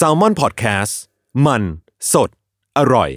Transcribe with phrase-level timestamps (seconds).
[0.06, 0.92] a l m o n PODCAST
[1.46, 1.62] มัน
[2.12, 2.30] สด
[2.78, 3.10] อร่อย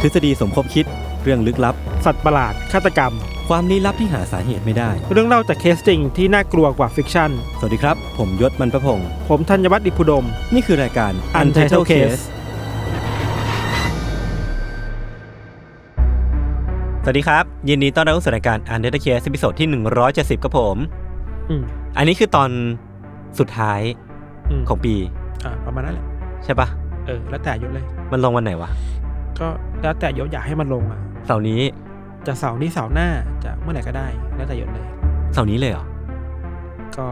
[0.00, 0.86] ทฤษฎีสมคบคิด
[1.22, 1.74] เรื่องลึกลับ
[2.04, 3.12] สัตว์ประหลาดฆาตกรรม
[3.48, 12.22] ความลี้ลับที่หาสาเหตุไม่ได้ เรื่องเล่าจากเคสจริงที่น่ากลัวกว่า fiction สวัสดีครับ ผมยศมันประพงศ์ผมธัญวัฒน์อิพภูดม นี่คือรายการ Untitled Case
[17.04, 19.68] สวัสดีครับ ยินดีต้อนรับเข้าสู่รายการ Untitled Case ตอนที่
[20.04, 20.76] 170ครับผม
[21.50, 21.64] อืม
[21.96, 22.50] อันนี้คือตอน
[23.38, 23.80] สุดท้าย
[24.60, 24.94] มของปี
[25.44, 26.06] อ่าประมาณนั้นแหละ
[26.44, 26.68] ใช่ปะ
[27.06, 28.70] เออแล้วแต่ยศเลย มันลงวันไหนวะ
[29.40, 29.48] ก็
[29.82, 31.60] แล้วแต่ยศอยากให้มันลงอะเสาร์นี้
[32.26, 33.08] จะเสาร์นี้เสาร์หน้า
[33.44, 34.86] จะเมื่อไหร่ก็ได้ แล้วแต่ยศเลย
[35.32, 35.84] เสาร์นี้เลยเหรอ
[36.96, 37.06] ก็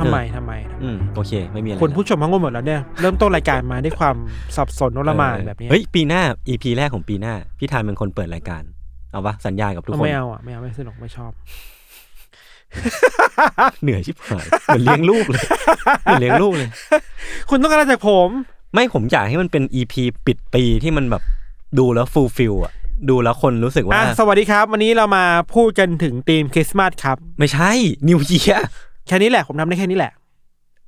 [0.00, 4.16] ทำไมทำไมทำไมอืมโอเค ไม่มีอะไรคุณผู้ชมทั้งหมดแล้วเนี่ยเริ่มต้นรายการมาด้วยความ
[4.56, 8.62] สับสนโนละหมานเออแบบนี้เฮ้ยปีหน้า EP แรกของปีหน้าพี่ธานเป็นคนเปิดรายการ
[9.12, 11.32] เอาปะสัญญากับทุกเอาคนไม่เอาอะไม่เอาไม่สนุกไม่ชอบ
[13.82, 15.42] เหนื่อยชิบหายเหมือนเลี้ยงลูกเลย
[16.02, 16.68] เหมือนเลี้ยงลูกเลย
[17.50, 18.28] คุณต้องการอะไรจากผม
[18.74, 19.94] ไม่ผมอยากให้มันเป็น EP
[20.26, 21.22] ปิดปีที่มันแบบ
[21.78, 22.72] ดูแล้ว fulfill อะ
[23.10, 25.24] ดูแล้วคนรู้สึกว่าอะสวัสดีครับ วันนี้เรามา
[25.54, 27.70] พูดกันถึงธีมคริสต์มาสครับ ไม่ใช่
[28.08, 28.56] นิวเยีย
[29.06, 30.12] แค่นี้แหละผมทำได้แค่นี้แหละ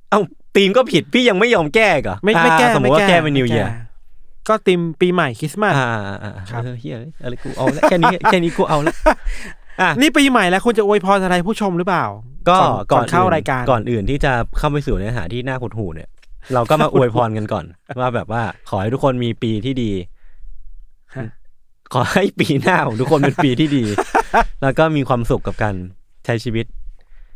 [0.09, 0.21] เอ้า
[0.55, 3.87] ธีมก็ผิดพี่ยังไม่ยอมแก้อีก่ะไม่ไม่แก้สมมติว่าแก้เป็นนิวเยียไม่แก้
[4.47, 8.95] ก็ธีมปีใหม่คริสต์มาสอ่าอ่าอ่าครับเออเฮียอะไรกูเอาละแค่นี้แค่นี้กูเอาละ
[9.81, 12.05] อะ นี่ปีใหม่แล้วคุณจะอวยพรอะไรผู้ชมหรือเปล่า
[12.49, 12.57] ก็
[12.91, 16.09] ก่อนเข้ารายการก่อนอื่นที่จะเข้าไปสู่เนื้อหาที่น่าหดหูเนี่ย
[16.53, 17.65] เราก็มาอวยพรกันก่อน
[17.99, 19.91] ว่าแบบว่าขอให้ทุกคนมีปีที่ดี
[21.15, 21.27] ฮะ
[21.93, 23.83] ขอให้ปีหน้าของทุกคนเป็นปีที่ดี
[24.61, 25.75] แล้วก็มีความสุขกับการ
[26.25, 26.65] ใช้ชีวิต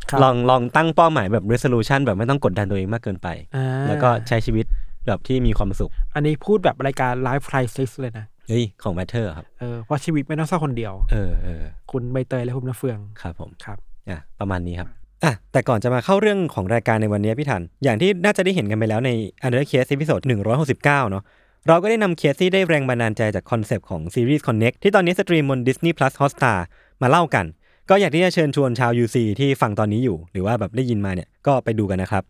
[0.09, 4.65] ครับลองลองตั้งเป้าหมายแบบ resolution แบบไม่ต้องกดดันตัวเองมากเกินไปอ่าแล้วก็ใช้ชีวิต
[5.07, 13.77] แบบที่มีความสุข อันนี้พูดแบบรายการไลฟ์ไ i ซิสเลยนะเฮ้ยของ matter ครับเออเพราะชีวิตไม่ต้องเศร้าคนเดียว เออเออคุณใบเตยและคุณมะเฟืองครับผมครับ
[14.09, 14.89] อะประมาณนี้ครับ
[15.23, 19.11] อะแต่ก่อนจะมาเข้าเรื่องของรายการในวันนี้พี่ทัน อย่างที่น่าจะได้เห็นกันไปแล้วใน
[19.45, 21.23] Untitled Case ตอน169 เนาะ
[21.67, 26.57] เราก็ได้นำเคสที่ได้แรงบันดาลใจจาก concept ของซีรีส์ Connect ที่ตอนนี้ stream บน Disney Plus Hotstar
[27.01, 27.45] มาเล่ากัน
[27.89, 32.23] ก็อยากที่จะเชิญชวนชาว UC ที่ฟังตอนนี้อยู่ หรือว่าแบบได้ยินมาเนี่ยก็ไปดูกันนะครับ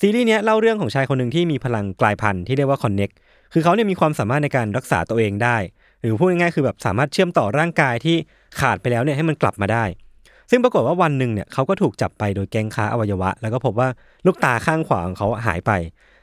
[0.00, 3.14] ซีรีส์เนี้ยเล่าเรื่องของชายคนหนึ่งที่มีพลังกลายพันธุ์ที่เรียกว่า Connect
[3.52, 5.56] คือเขาเนี่ยมีความสามารถในการรักษาตัวเองได้
[6.00, 8.16] หรือพูดง่ายๆคือแบบสามารถเชื่อมต่อร่างกายที่
[8.60, 9.84] ขาดไปแล้วเนี่ยให้มันกลับมาได้
[10.50, 13.88] ซึ่งปรากฏว่าวันหนึ่งเนี่ยเขาก็ถูกจับไปโดยแก๊งค้าอวัยวะ แล้วก็พบว่า
[14.26, 15.72] ลูกตาข้างขวาของเขาหายไป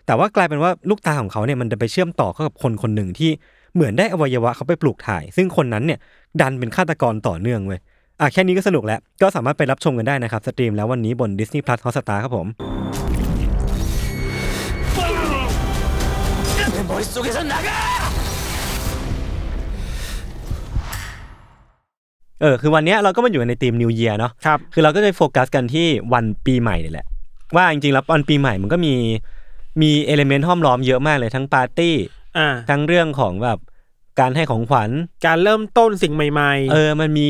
[0.05, 3.31] แต่ว่ากลายเป็นว่าลูกตาของเขาเนี่ยมันไปเชื่อมต่อเข้ากับคนคนหนึ่งที่
[3.73, 5.99] เหมือนได้อวัยวะเขาไปปลูกถ่าย ซึ่งคนนั้นเนี่ย
[6.41, 7.79] ดันเป็นฆาตกรต่อเนื่องเว้ย
[8.19, 12.47] อะแค่นี้ก็สนุกแล้ว ก็สามารถไปรับชมกันได้นะครับ stream แล้ววันนี้บน Disney Plus Hotstar ครับผม
[22.41, 27.05] เออคือวันเนี้ยเราก็มาอยู่ในทีม New Year เนาะครับ คือเราก็จะโฟกัสกันที่วันปีใหม่นี่แหละ
[27.55, 28.93] ว่าจริงๆแล้ววันปีใหม่มันก็มี
[29.81, 31.95] มีเอลิเมนต์ห้อมล้อมเยอะมากเลยทั้งปาร์ตี้
[32.37, 33.59] อ่า ทั้งเรื่องของแบบ
[34.19, 34.89] การให้ของขวัญ
[35.25, 37.29] การเริ่มต้นสิ่งใหม่ๆเออ มันมี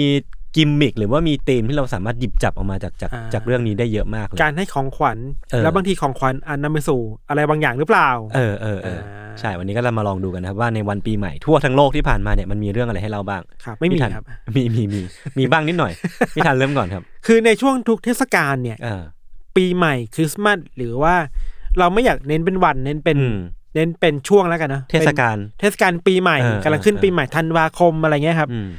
[0.56, 5.18] กิมมิคหรือว่ามีธีมที่เราสามารถหยิบจับออกมาจากจากอ่า จากเรื่องนี้ได้เยอะมากเลย การให้ของขวัญ
[5.52, 7.00] เออ แล้วบางทีของขวัญอันนำไปสู่
[7.30, 14.26] อะไรบางอย่างหรือเปล่า เออเออเอออ่า ใช่วันนี้ก็เรามาลองดูกันนะครับว่าในวันปีใหม่ทั่วทั้งโลกที่ผ่านมาเนี่ยมันมีเรื่องอะไรให้เราบ้าง ครับ ไม่มีพี่ทันครับ
[14.56, 15.02] มีมีมี
[15.38, 15.92] มีบ้างนิดหน่อย
[16.36, 19.02] พี่ทันเริ่มก่อนครับ คือในช่วงทุกเทศกาลเนี่ย เออ
[19.56, 21.16] ปีใหม่คริสต์มาสหรือว่า
[21.80, 23.38] เราไม่อยากเน้นเป็นวันเน้นเป็นอืม
[23.76, 28.70] เน้นเป็นช่วงแล้วกันนะเทศกาล เป็นเทศกาลปีใหม่เออกำลังขึ้นเออ ปีใหม่ธันวาคมอะไรเงี้ยครับ อืม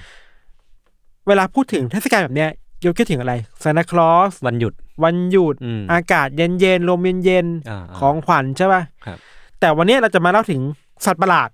[1.29, 2.51] เวลาพูดถึงเทศกาลแบบเนี้ย
[2.85, 9.19] ยกคิดถึงอะไรซานตาคลอสวันหยุด วันหยุดอืมอากาศเย็นเย็นๆลมเย็นเย็นๆอ่าของขวัญใช่ป่ะครับ
[9.61, 10.61] แต่วันเนี้ยเราจะมาเล่าถึง
[11.07, 11.49] สัตว์ประหลาด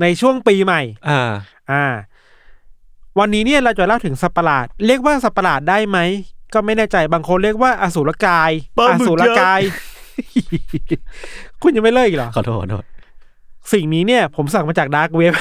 [0.00, 1.30] ในช่วงปีใหม่ อ่า
[1.72, 1.84] อ่า
[3.18, 5.98] วันนี้เนี่ยเราจะเล่าถึงสัตว์ประหลาด เรียกว่าสัตว์ประหลาดได้ไหม
[6.54, 9.60] ก็ไม่แน่ใจบางคนเรียกว่าอสูรกายปลาอหมึกสูรกาย
[11.62, 12.84] คุณยังไม่เลิกอีกเหรอ ขอโทษขอโทษ
[13.72, 15.34] สิ่งนี้เนี่ย ผมสั่งมาจาก dark web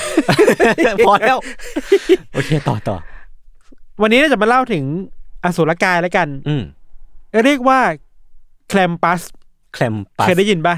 [1.07, 1.37] พอแล้ว
[2.33, 2.97] โอเคต่อต่อ
[4.01, 4.83] วันนี้เราจะมาเล่าถึง
[5.43, 6.63] อสูรกายแล้วกัน อืม
[7.45, 7.79] เรียกว่า
[8.69, 9.21] แคลมปัส
[9.73, 10.75] แคลมปัสเคยได้ยินปะ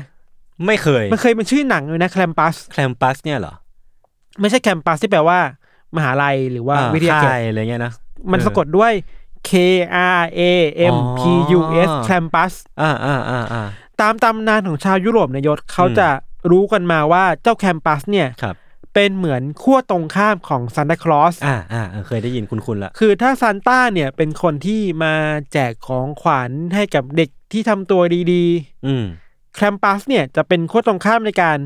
[0.66, 3.54] ไม่เคย มันเคยเป็นชื่อหนังเลยนะแคลมปัสแคลมปัสเนี่ยเหรอ
[4.40, 5.40] ไม่ใช่แคมปัสที่แปลว่า
[5.96, 7.92] มหาลัยหรือว่าอ่วิทยาเขตค่ายอะไรเงี้ยนะ
[8.32, 8.94] มันเออสะกดด้วย
[9.50, 9.52] K
[10.18, 10.42] R A
[10.94, 11.22] M P
[11.58, 13.64] U S อ๋อแคมปัสอ่าอ่าอ่าอ่า
[14.02, 16.08] ตามตำนานของชาวยุโรปเนยยศเขาจะ
[16.52, 18.56] รู้กันมาว่าเจ้าแคมปัสเนี่ยครับ
[18.94, 25.14] เป็นเหมือนขั้วตรงข้ามของซานตาคลอสอ่าอ่าเออเคยได้ยินคุณคุณละคือถ้าซานต้าเนี่ยเป็นคนที่มา
[25.54, 28.02] แจกของขวัญให้กับเด็กที่ทำตัว
[28.34, 28.46] ดี
[28.86, 31.58] อืมๆแคมปัสเนี่ยจะเป็นขั้วตรงข้ามในการ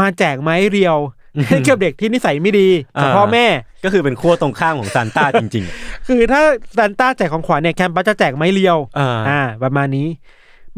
[0.00, 0.98] มาแจกไม้เรียว
[1.36, 2.68] อืมให้กับเด็กที่นิสัยไม่ดี
[3.00, 3.46] กับอ่าพ่อแม่
[3.84, 5.64] ก็คือเป็นขั้วตรงข้ามของซานต้าจริง
[6.08, 6.42] คือถ้า
[6.76, 8.98] ซานต้าแจกของขวัญเนี่ยแคมปัสจะแจกไม้เรียวๆ
[9.28, 10.08] อ่าประมาณนี้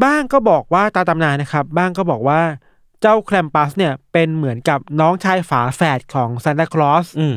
[0.04, 2.40] บ้างก็บอกว่าตามตำนานนะครับ บ้างก็บอกว่า
[3.00, 7.36] เจ้าแคลมปัสเนี่ยเป็นเหมือนกับน้องชายฝาแฝดของซานตาคลอสอืม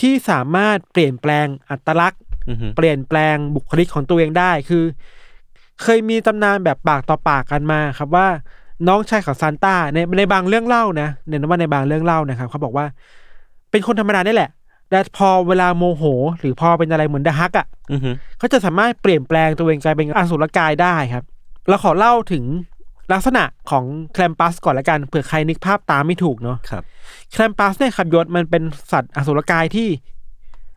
[0.00, 4.84] ที่สามารถเปลี่ยนแปลงอัตลักษณ์อืมเปลี่ยนแปลงบุคลิกของตัวเองได้คือ
[5.82, 8.28] เคยมีตำนานแบบปากต่อปากกันมาครับว่า
[8.88, 12.86] น้องชายของซานต้าในในบางเรื่องเล่านะเน้นว่าในบางเรื่องเล่านะครับเขาบอกว่า
[13.70, 14.50] เป็นคนธรรมดานี่แหละ
[14.90, 16.02] แต่พอเวลาโมโห
[16.40, 18.00] หรือพอเป็นอะไรเหมือนดะฮักอะอืม
[18.38, 21.24] เขาจะสามารถเปลี่ยนแปลงตัวเองกลายเป็นอสุรกายได้ครับ
[21.68, 22.44] เราขอเล่าถึง
[23.12, 26.82] ลักษณะของแคลมปัสก่อนละกันเผื่อใครนึกภาพตามไม่ถูกเนาะครับ
[27.32, 28.62] แคลมปัสเนี่ยครับยศมันเป็น
[28.92, 29.88] สัตว์อสุรกายที่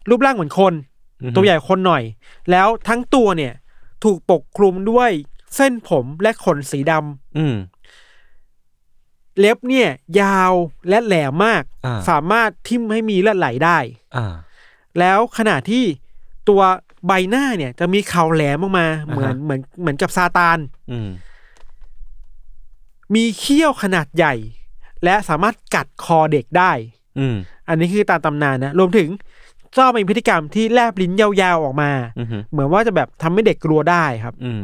[0.10, 0.74] รูปร่างเหมือนคน
[1.22, 2.04] อืมตัวใหญ่คนหน่อย
[2.52, 3.54] แล้วทั้งตัวเนี่ย
[4.04, 5.12] ถูกปกคลุมด้วย
[5.56, 7.56] เส้นผมและขนสีดำอืม
[9.40, 9.90] เล็บเนี่ย
[10.22, 10.54] ยาว
[10.90, 13.78] และแหลมมากอ่าสามารถทิ่มให้มีเลือดไหลได้
[14.16, 14.34] อ่า
[15.00, 15.84] แล้วขณะที่
[16.50, 16.62] ตัว
[17.08, 20.58] ใบหน้าเนี่ย จะมีเขาแหลมออกมาอ่าฮะเหมือนเหมือนเหมือนกับซาตาน
[20.92, 20.98] อื
[23.14, 24.34] มมีเขี้ยวขนาดใหญ่
[25.04, 26.72] และสามารถกัดคอเด็กได้
[27.20, 27.36] อืม
[27.68, 29.10] อันนี้คือตามตำนานนะ รวมถึง
[29.78, 34.64] ชอบมีพฤติกรรมที่แลบลิ้นยาวๆออกมา อืมเหมือนว่าจะแบบทำให้เด็กกลัวได้ครับ อืม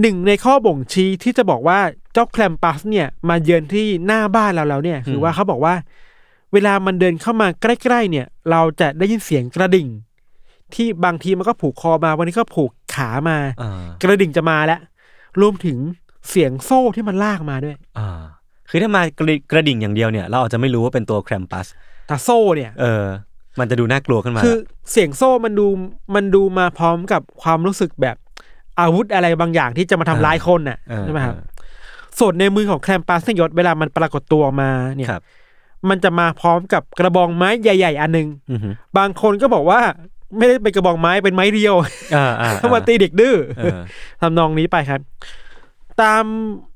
[0.00, 1.78] หนึ่งในข้อบ่งชี้ที่จะบอกว่า
[2.12, 5.74] เจ้าแคลมปัสเนี่ยมาเยือนที่หน้าบ้านเราแล้วเนี่ย คือว่าเขาบอกว่า
[6.52, 9.88] เวลามันเดินเข้ามาใกล้ๆเนี่ย เราจะได้ยินเสียงกระดิ่ง
[10.74, 14.80] ที่บางทีมันก็ผูกคอมาวันนี้ก็ผูกขามา อ่ากระดิ่งจะมาแล้ว
[15.40, 15.78] รวมถึง
[16.30, 18.20] เสียงโซ่ที่มันลากมาด้วย อ่า
[18.70, 21.66] คือถ้ามากระกระดิ่งอย่างเดียวเนี่ย เราอาจจะไม่รู้ว่าเป็นตัวแครมปัส
[22.08, 23.04] แต่โซ่เนี่ย เออ
[23.58, 24.56] มันจะดูน่ากลัวขึ้นมา คือ
[24.90, 25.66] เสียงโซ่มันดู
[26.14, 28.16] มันดูมาพร้อมกับความรู้สึกแบบ
[28.80, 31.44] อาวุธอะไรบางอย่างที่จะมาทำร้ายคนน่ะเออใช่ไหมครับเออ
[32.18, 35.22] ส่วนในมือของแคลมปัสยศเวลามันปรากฏตัวมาเนี่ย ครับ
[35.88, 38.60] มันจะมาพร้อมกับกระบองไม้ใหญ่ ๆ อันหนึง อืม
[38.98, 39.80] บางคนก็บอกว่า
[40.36, 41.74] ไม่ได้เป็นกระบองไม้เป็นไม้เรียว
[42.16, 43.78] อ่าอ่าถ้ามาตีเด็กดื้อ เออ
[44.20, 45.00] ทำนองนี้ไปครับ
[46.02, 46.24] ตาม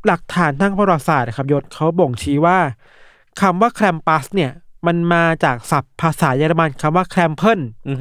[0.06, 2.58] หลักฐานทางประวัติศาสตร์นะครับยศเขาบ่งชี้ว่า
[3.40, 4.50] คำว่าแคลมปัสเนี่ย
[4.86, 7.98] มันมาจากศัพท์ภาษาเยอรมันคำว่าแคลมเพิลอืม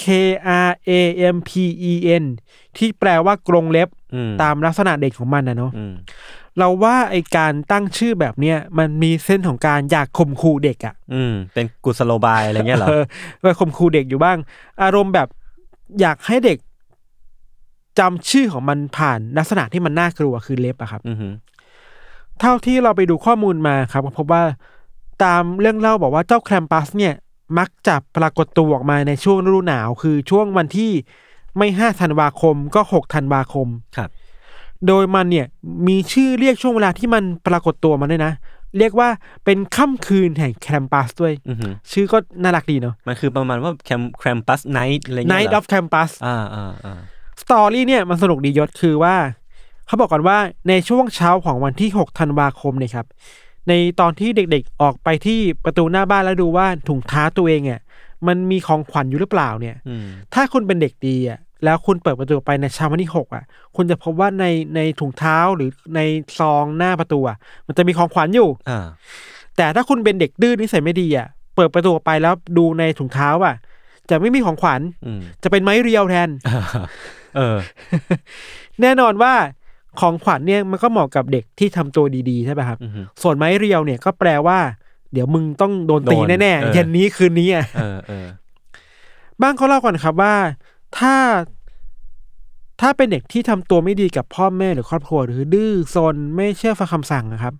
[0.00, 0.02] K
[0.66, 0.90] R A
[1.34, 1.50] M P
[1.90, 1.92] E
[2.22, 2.24] N
[2.76, 5.94] ที่แปลว่ากรงเล็บอืมตามลักษณะเด็กของมันนะเนาะอืม
[6.58, 13.04] เราว่าไอการตั้งชื่อแบบเนี้ยมันมีเส้นของการอยากข่มขู่เด็กอะอืม เป็นกุศโลบายอะไรเงี้ยเหรอเออ
[13.40, 14.36] ไปข่มขู่เด็กอยู่บ้าง
[14.82, 15.28] อารมณ์แบบ
[16.00, 16.58] อยากให้เด็ก
[17.98, 21.16] จำชื่อของมันผ่านลักษณะที่มันน่ากลัวคือเล็บอะครับอืม
[22.40, 24.42] เท่าที่เราไปดูข้อมูลมาครับก็พบว่า
[25.24, 27.14] ตามเรื่องเล่าบอกว่าเจ้าแคลมปัสเนี่ย
[27.58, 30.90] มักจะปรากฏตัวออกมาในช่วงฤดูหนาว คือช่วงวันที่
[31.58, 34.10] ไม่ห้าธันวาคมก็หกธันวาคมครับ
[34.86, 35.46] โดยมันเนี่ย
[35.88, 38.32] มีชื่อเรียกช่วงเวลาที่มันปรากฏตัวมาด้วยนะ
[38.78, 39.08] เรียกว่า
[39.44, 46.98] เป็นค่ำคืนแห่ง Krampus ด้วยอืมชื่อก็น่ารักดีเนาะมันคือประมาณว่าแคม Krampus Night อะไรเงี้ย Night เหรอ of Krampus อ่าอ่าอ่า
[47.40, 49.16] story เนี่ยมันสนุกดียศคือว่า
[49.86, 53.06] เขาบอกกันว่าในช่วงเช้าของวันที่ 6 ธันวาคมเนี่ยครับ
[53.68, 57.80] ในตอนที่เด็กๆออกไปที่ประตูหน้าบ้านแล้วดูว่าถุงเท้าตัวเองเนี่ย
[58.26, 63.44] มันมีของขวัญอยู่หรือเปล่าเนี่ยอืมถ้าคุณเป็นเด็กดีอะแล้วคุณเปิดประตูไปในเช้าวันที่หกอะ
[63.76, 64.44] คุณจะพบว่าใน
[64.76, 66.00] ในถุงเท้าหรือใน
[66.38, 68.86] ซองหน้าประตูอะ มันจะมีของขวัญอยู่อ่า
[69.56, 71.26] แต่ถ้าคุณเป็นเด็กดื้อนิสัยไม่ดีอะ
[71.56, 73.54] เปิดประตูออกไปแล้วดูในถุงเท้าอะ
[74.10, 76.28] จะไม่มีของขวัญอืมจะเป็นไม้เรียวแทน
[77.36, 77.56] เออ
[78.82, 79.34] แน่นอนว่า
[80.00, 82.92] ของขวัญเนี่ยมันก็เหมาะกับเด็กที่ทำตัวดีๆใช่ป่ะครับอืม
[83.22, 84.58] ส่วนไม้เรียวเนี่ยก็แปลว่า
[85.12, 88.26] เดี๋ยวมึงต้องโดนตีโดนแน่เออๆเย็นนี้คืนนี้อะเออเออ
[89.42, 90.34] บ้างเขาเล่าก่อนครับว่า
[90.98, 91.14] ถ้า
[92.80, 97.54] ถ้าเป็นเด็กที่ทำตัวไม่ดีกับพ่อแม่หรือครอบครัว หรือดื้อซนไม่เชื่อฟังคำสั่งนะครับ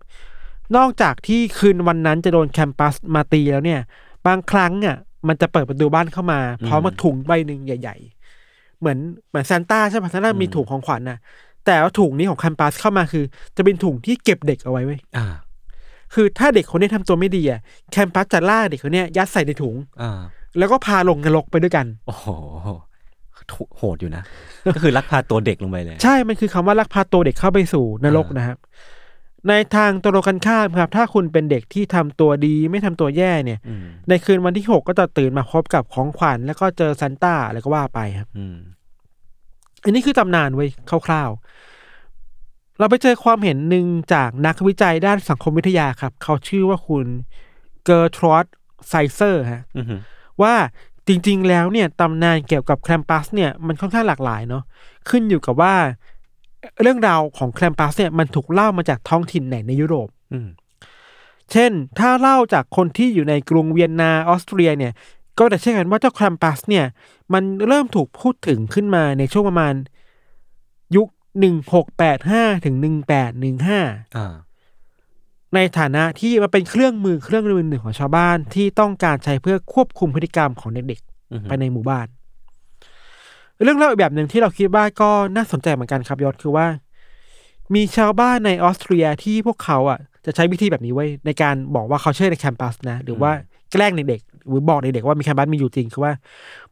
[0.77, 3.81] นอกจากที่คืนวันนั้นจะโดนแคมปัสมาตีแล้วเนี่ย
[4.27, 4.97] บางครั้งอะ
[5.29, 7.97] มันจะเปิดประตูบ้านเข้ามาพร้อมกับถุงใบหนึ่งใหญ่
[8.81, 11.19] เหมือนเหมือนซานต้าใช่ปะซานต้ามีถุงของขวัญน่ะ
[11.67, 13.25] แต่ว่าถุงนี้ของแคมปัสเข้ามาคือ
[13.57, 15.27] จะเป็นถุงที่เก็บเด็กเอาไว้เว้ยอ่า
[16.15, 17.61] คือถ้าเด็กคนนี้ทำตัวไม่ดีอะ
[17.93, 20.21] แคมปัสจะล่าเด็กคนเนี้ยยัดใส่ในถุงอ่า
[20.59, 22.27] แล้วก็พาลงนรกไปด้วยกัน โอ้โห
[23.77, 24.23] โหดอยู่นะ
[24.75, 28.59] ก็คือลักพาตัวเด็กลงไปเลย ใช่ มันคือคำว่าลักพาตัวเด็กเข้าไปสู่นรกอ่านนะครับ
[29.47, 38.57] ในทางตรงกันข้ามครับ ถ้าคุณเป็นเด็กที่ทำตัวดีไม่ทำตัวแย่เนี่ย อืมในคืนวันที่หกก็จะตื่นมาพบกับของขวัญ แล้วก็เจอซานต้าอะไรก็ว่าไปครับ อืม
[39.85, 40.69] อันนี้คือตำนานไว้ย
[41.07, 47.07] คร่าวๆ เราไปเจอความเห็นหนึ่งจากนักวิจัยด้านสังคมวิทยาครับ เขาชื่อว่าคุณ
[47.85, 48.47] Gertraud
[48.89, 49.87] Seiser ฮะอืม
[50.43, 50.55] ว่า
[51.09, 54.63] จริงๆแล้วเนี่ยตำนานเกี่ยวกับ Krampus เนี่ยมันค่อนข้างหลากหลายเนาะ
[55.09, 55.75] ขึ้นอยู่กับว่า
[56.83, 60.49] เรื่องราวของ Krampus เนี่ยมันถูกเล่ามาจากท้องถิ่นไหนในยุโรป อืม
[61.53, 64.93] เช่น ถ้าเล่าจากคนที่อยู่ในกรุงเวียนนาออสเตรียเนี่ย
[65.39, 66.85] ก็จะเชื่อกันว่าเจ้า Krampus เนี่ย
[67.33, 69.75] มันเริ่มถูกพูดถึงขึ้นมาในช่วงประมาณ
[70.97, 71.09] ยุค
[71.41, 73.81] หนึ่งหกแปดห้าถึงหนึ่งแปดหนึ่งห้า
[74.17, 74.35] อ่า
[75.55, 81.01] ในฐานะที่มันเป็นเครื่องมือเครื่องมือหนึ่งของชาวบ้านที่ต้องการใช้เพื่อควบคุมพฤติกรรมของเด็ก
[81.33, 82.07] อืมๆไปในหมู่บ้าน
[83.63, 86.67] เรื่องเล่าอีกแบบหนึ่งที่เราคิดว่าก็น่าสนใจเหมือนกันครับยศคือว่า
[87.75, 93.31] มีชาวบ้านในออสเตรียที่พวกเขาอะ จะใช้วิธีแบบนี้ไว้ยในการบอกว่าเขาเชื่อในแคมปัสนะ หรือว่า
[93.73, 96.13] แกล้งเด็กๆหรือบอกเด็กๆว่ามีแคมปัสมีอยู่จริงคือว่า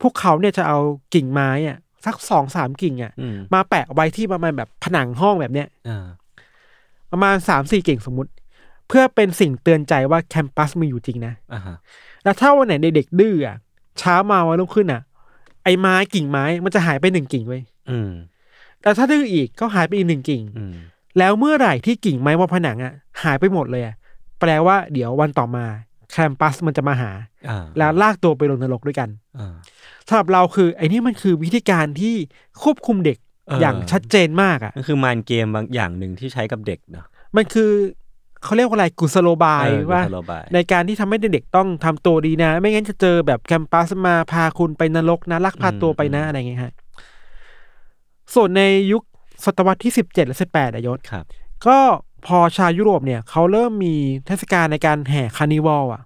[0.03, 0.79] พวกเขาเนี่ยจะเอา
[1.15, 1.77] กิ่งไม้อะ
[2.07, 6.07] สักสองสามกิ่งอะอืมมาแปะไว้ที่ประมาณแบบผนังห้องแบบเนี้ยอ่า
[7.13, 8.31] ประมาณสามสี่กิ่งสมมติ
[8.89, 11.77] เพื่อเป็นสิ่งเตือนใจว่าแคมปัสมีอยู่จริงนะอ่าฮะ
[12.25, 13.57] แล้วถ้าวันไหนเด็กๆดื้ออะ
[13.99, 15.03] เช้ามาวันรุ่งขึ้นอะ
[15.67, 18.11] ไอ้ไม้กิ่งไม้มันจะหายไปหนึ่งกิ่งไว้ยอืม
[18.83, 20.75] แต่ถ้าดื้ออีกก็หายไปอีกหนึ่งกิ่ง อืม
[21.19, 22.93] แล้วเมื่อไหร่ที่กิ่งไม้บนผนังอะ
[23.23, 23.95] หายไปหมดเลยอะ
[24.41, 25.65] แปลว่าเดี๋ยววันต่อมา
[26.11, 27.11] แคมปัสมันจะมาหา
[27.49, 29.09] อ่าแล้วลากตัวไปลงนรกด้วยกัน
[29.39, 29.55] อ่า
[30.09, 32.15] สำหรับเราคือ ไอ้นี่มันคือวิธีการที่
[32.63, 33.19] ควบคุมเด็ก
[33.49, 37.07] เอออ อย่างชัดเจนมากอะมันคือ mind game บางอย่างหนึ่งที่ใช้กับเด็กเนาะ
[37.37, 37.71] มันคือ
[38.47, 46.73] เขาเรียกว่าอะไรกุศโลบายเออว่ากุศโลบายในการที่ทำให้เด็กๆต้องทำตัวดีนะ ไม่งั้นจะเจอแบบ Krampus มาพาคุณไปนรกนะลักพาตัวไปนะอะไรเงี้ยฮะ
[48.35, 48.63] ส่วนใน
[48.93, 49.03] ยุค
[49.45, 51.25] ศตวรรษที่สิบเจ็ดและสิบแปดยศครับ
[51.67, 51.79] ก็
[52.27, 53.95] พอชาวยุโรปเนี่ยเขาเริ่มมี
[54.27, 56.03] เทศกาลในการแห่ carnival อะ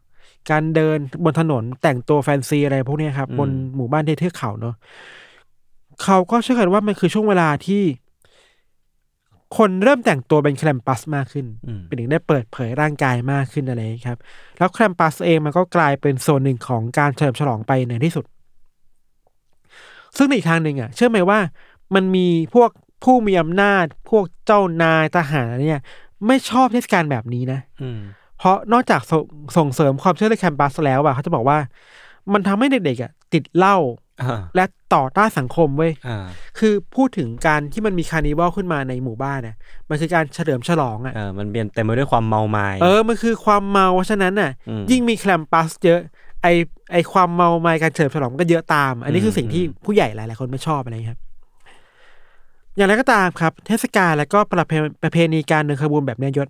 [0.51, 4.75] การเดินบนถนนแต่งตัวแฟนซีอะไรพวกเนี้ยครับอืมบนหมู่บ้านที่เทือกเขาเนาะ
[6.03, 7.83] เขาก็เชื่อกันว่ามันคือช่วงเวลาที่
[9.57, 14.19] คนเริ่มแต่งตัวเป็นแคลมปัสมากขึ้นอืมเป็นถึงได้เปิดเผยร่างกายมากขึ้นอะไรอย่างนี้ครับ
[14.59, 18.25] แล้วแคมปัสเองมันก็กลายเป็นโซนหนึ่งของการเฉลิมฉลองไปในที่สุด
[20.17, 21.39] ซึ่งในอีกทางหนึ่งอะ เชื่อไหมว่า
[21.95, 22.71] มันมีพวก
[23.05, 25.83] ผู้มีอำนาจ พวกเจ้านายทหารอะไรเนี่ย
[26.27, 28.01] ไม่ชอบเทศกาลแบบนี้นะอืม
[28.39, 29.13] เพราะนอกจากส
[29.57, 31.59] ส่งเสริมความเชื่อในแคมปัสแล้วอะเขาจะบอกว่า
[32.33, 34.10] มันทำให้เด็กๆอะติดเหล้าอ่า
[34.57, 36.19] และต่อต้านสังคมเว้ยอ่า
[36.59, 39.57] คือพูดถึงการที่มันมีคาร์นิวัลขึ้นมาในหมู่บ้านน่ะ
[39.89, 46.01] มันคือการเฉลิมฉลองอะเออมันเปลี่ยนเต็มไปด้วยความเมาไม้เออมันคือความเมาฉะนั้นน่ะอืมยิ่งมีแคลมปัสเยอะ
[46.43, 46.49] ไอ
[46.93, 51.21] ไอความเมาไมาการเฉลิมฉลองมันก็เยอะตาม อันนี้คือสิ่งที่อืมผู้ใหญ่หลายๆคนไม่ชอบอะไรอย่างเงี้ยครับ
[52.77, 54.73] อย่างไรก็ตามครับ เทศกาลและก็ประเพ
[55.03, 56.49] ประเพณีการเดินขบวนแบบเนี้ยยศ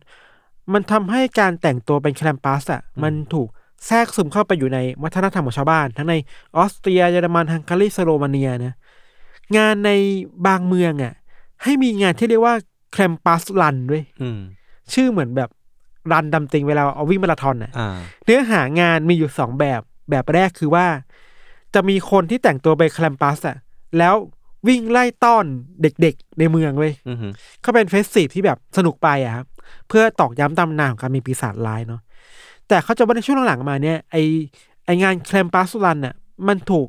[0.72, 3.48] มันทำให้การแต่งตัวเป็นแคลมปัสอะมันถูก
[3.86, 6.14] แทรกซึมเข้าไปอยู่ในวัฒนธรรมของชาวบ้าน ทั้งใน
[6.56, 8.74] ออสเตรียเยอรมันฮังการีสโลมาเนียนะ
[9.56, 9.90] งานใน
[10.46, 11.14] บางเมืองอะ
[11.62, 12.54] ให้มีงานที่เรียกว่า
[12.92, 14.40] แคลมปัสรันด้วยอืม
[14.94, 15.50] ชื่อเหมือนแบบ
[16.12, 20.86] รันดำติงเวลาเอาวิ่งมาราธอนอะอ่าเนื้อหางานมีอยู่สองแบบแบบแรกคือว่า
[21.74, 23.56] จะมีคนที่แต่งตัวไปนแคลมปัสอะ
[23.98, 24.14] แล้ว
[24.68, 25.44] วิ่งไล่ต้อน
[25.82, 27.18] เด็กๆ ในเมืองเว้ยอืม
[27.64, 29.46] ก็เป็น festive ที่แบบสนุกไปอะครับ
[29.88, 32.00] เพื่อตอกย้ำตำนานของการมีปีศาจร้ายเนาะ
[32.70, 34.16] แต่เขาจะว่าในช่วงหลังๆมาเนี่ยไอ
[34.84, 36.14] ไองาน Krampus run อะ
[36.48, 36.88] มันถูก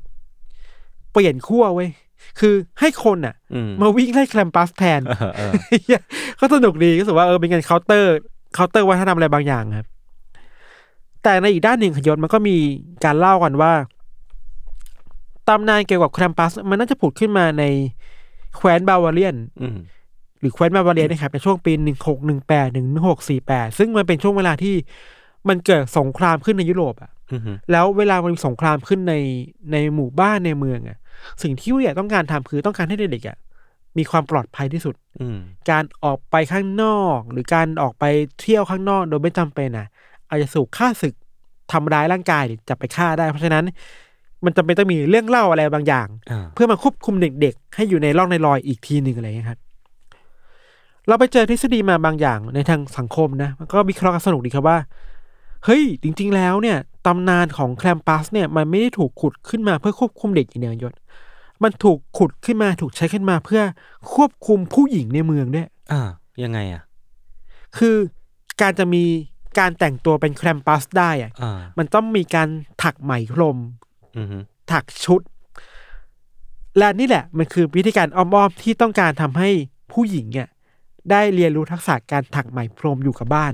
[1.12, 1.90] เปลี่ยนขั้วเว้ย
[2.40, 5.52] คือให้คนอะอืมมาวิ่งไล่ Krampus แทนเออเออ
[5.84, 6.02] เหี้ย
[6.40, 9.88] ก็สนุกดีก็รู้สึกว่าเออเป็นการ counter counter วัฒนธรรมอะไรบางอย่างครับ
[11.24, 12.56] แต่ในอีกด้านหนึ่งขยศมันก็มี
[13.06, 13.74] การเล่ากันว่า
[15.48, 17.64] ตำนานเกี่ยวกับแคมปัส มันน่าจะผุดขึ้นมาใน
[18.58, 19.78] แคว้นบาวาเรียนอืม
[20.40, 24.76] หรือแคว้นบาวาเรียนนะครับในช่วงปีหนึ่งหกหนึ่งแปดหนึ่งหกสี่แปดซึ่งมันเป็นช่วงเวลาที่
[25.50, 29.16] มันเกิดสงครามขึ้นในยุโรปอะอืมแล้วเวลามันมีสงครามขึ้นใน
[29.72, 30.98] ในหมู่บ้านในเมืองอะ
[31.44, 33.38] สิ่งที่ผู้ใหญ่ต้องการทำคือต้องการให้เด็กๆอะ
[33.98, 38.06] มีความปลอดภัยที่สุดอืมการออกไปข้างนอก หรือการออกไป
[38.40, 39.88] เที่ยวข้างนอกโดยไม่จำเป็นอะ
[40.30, 41.14] อาจจะสู่ฆ่าศึก
[41.72, 43.64] ทำร้ายร่างกายหรือจับไปฆ่าได้ เพราะฉะนั้น
[44.46, 49.60] มันจำเป็นต้องมีเรื่องเล่าอะไรบางอย่างอ่าเพื่อมาควบคุมเด็กๆ ให้อยู่ในร่องในรอยอีกทีหนึ่งอะไรอย่างเงี้ยครับ
[51.08, 54.78] เราไปเจอทฤษฎีมาบางอย่างในทางสังคมนะมันก็วิเคราะห์กันสนุกดีครับว่า
[55.66, 60.94] เฮ้ย จริง ๆ แล้วเนี่ยตำนานของแคลมปัสเนี่ยมันไม่ได้ถูกขุดขึ้นมาเพื่อควบคุมเด็กอย่างเดียวยศ
[61.64, 63.62] มันถูกขุดขึ้นมาถูกใช้ขึ้นมาเพื่อ
[64.14, 66.02] ควบคุมผู้หญิงในเมืองด้วย อ่า
[66.44, 66.84] ยังไงอะ
[67.78, 67.96] คือ
[68.62, 69.04] การจะมี
[69.60, 72.48] การแต่งตัวเป็นแครมปัสได้อะอ่า มันต้องมีการ
[72.84, 73.58] ถักไหมพรม
[74.18, 74.38] อือฮึ
[74.72, 75.22] ถักชุด
[76.78, 79.50] และนี่แหละ มันคือวิธีการอ้อมๆที่ต้องการทำให้
[79.92, 80.50] ผู้หญิงอะ
[81.12, 83.54] ได้เรียนรู้ทักษะการถักไหมพรมอยู่กับบ้าน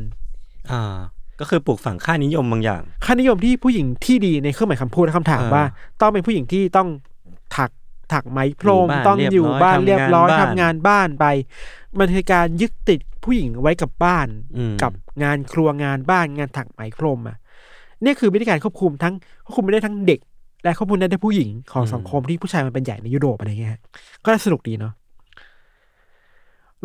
[0.72, 0.98] อ่า
[1.40, 5.64] ก็คือปลูกฝังค่านิยมบางอย่าง ค่านิยมที่ผู้หญิงที่ดีในเครื่องหมายคำพูดและคำถามอ่าว่า
[6.02, 6.88] ต้องเป็นผู้หญิงที่ต้อง
[7.56, 7.72] ถัก
[8.14, 11.26] ถักไหมพรมอยู่บ้านต้องอยู่บ้านเรีเรียยบบร้ร้ออยยทำทำงานบ้านไป
[12.00, 14.28] มันคือการยึดติดผู้หญิงไว้กับบ้าน
[14.58, 14.92] อืมกับ
[15.24, 17.38] งานครัวงานบ้านงานถักไหมพรมอะ
[18.02, 19.14] เนี่ยคือวิธีการควบคุมทั้ง
[19.46, 20.20] ควบคุมไม่ได้ทั้งเด็ก
[20.64, 23.82] และควบคุมได้ทั้งผู้หญิงของสังคมที่ผู้ชายมันเป็นใหญ่ในยุโรปอะไรเงี้ยฮะ
[24.24, 24.94] ก็น่าสนุกดีเนาะ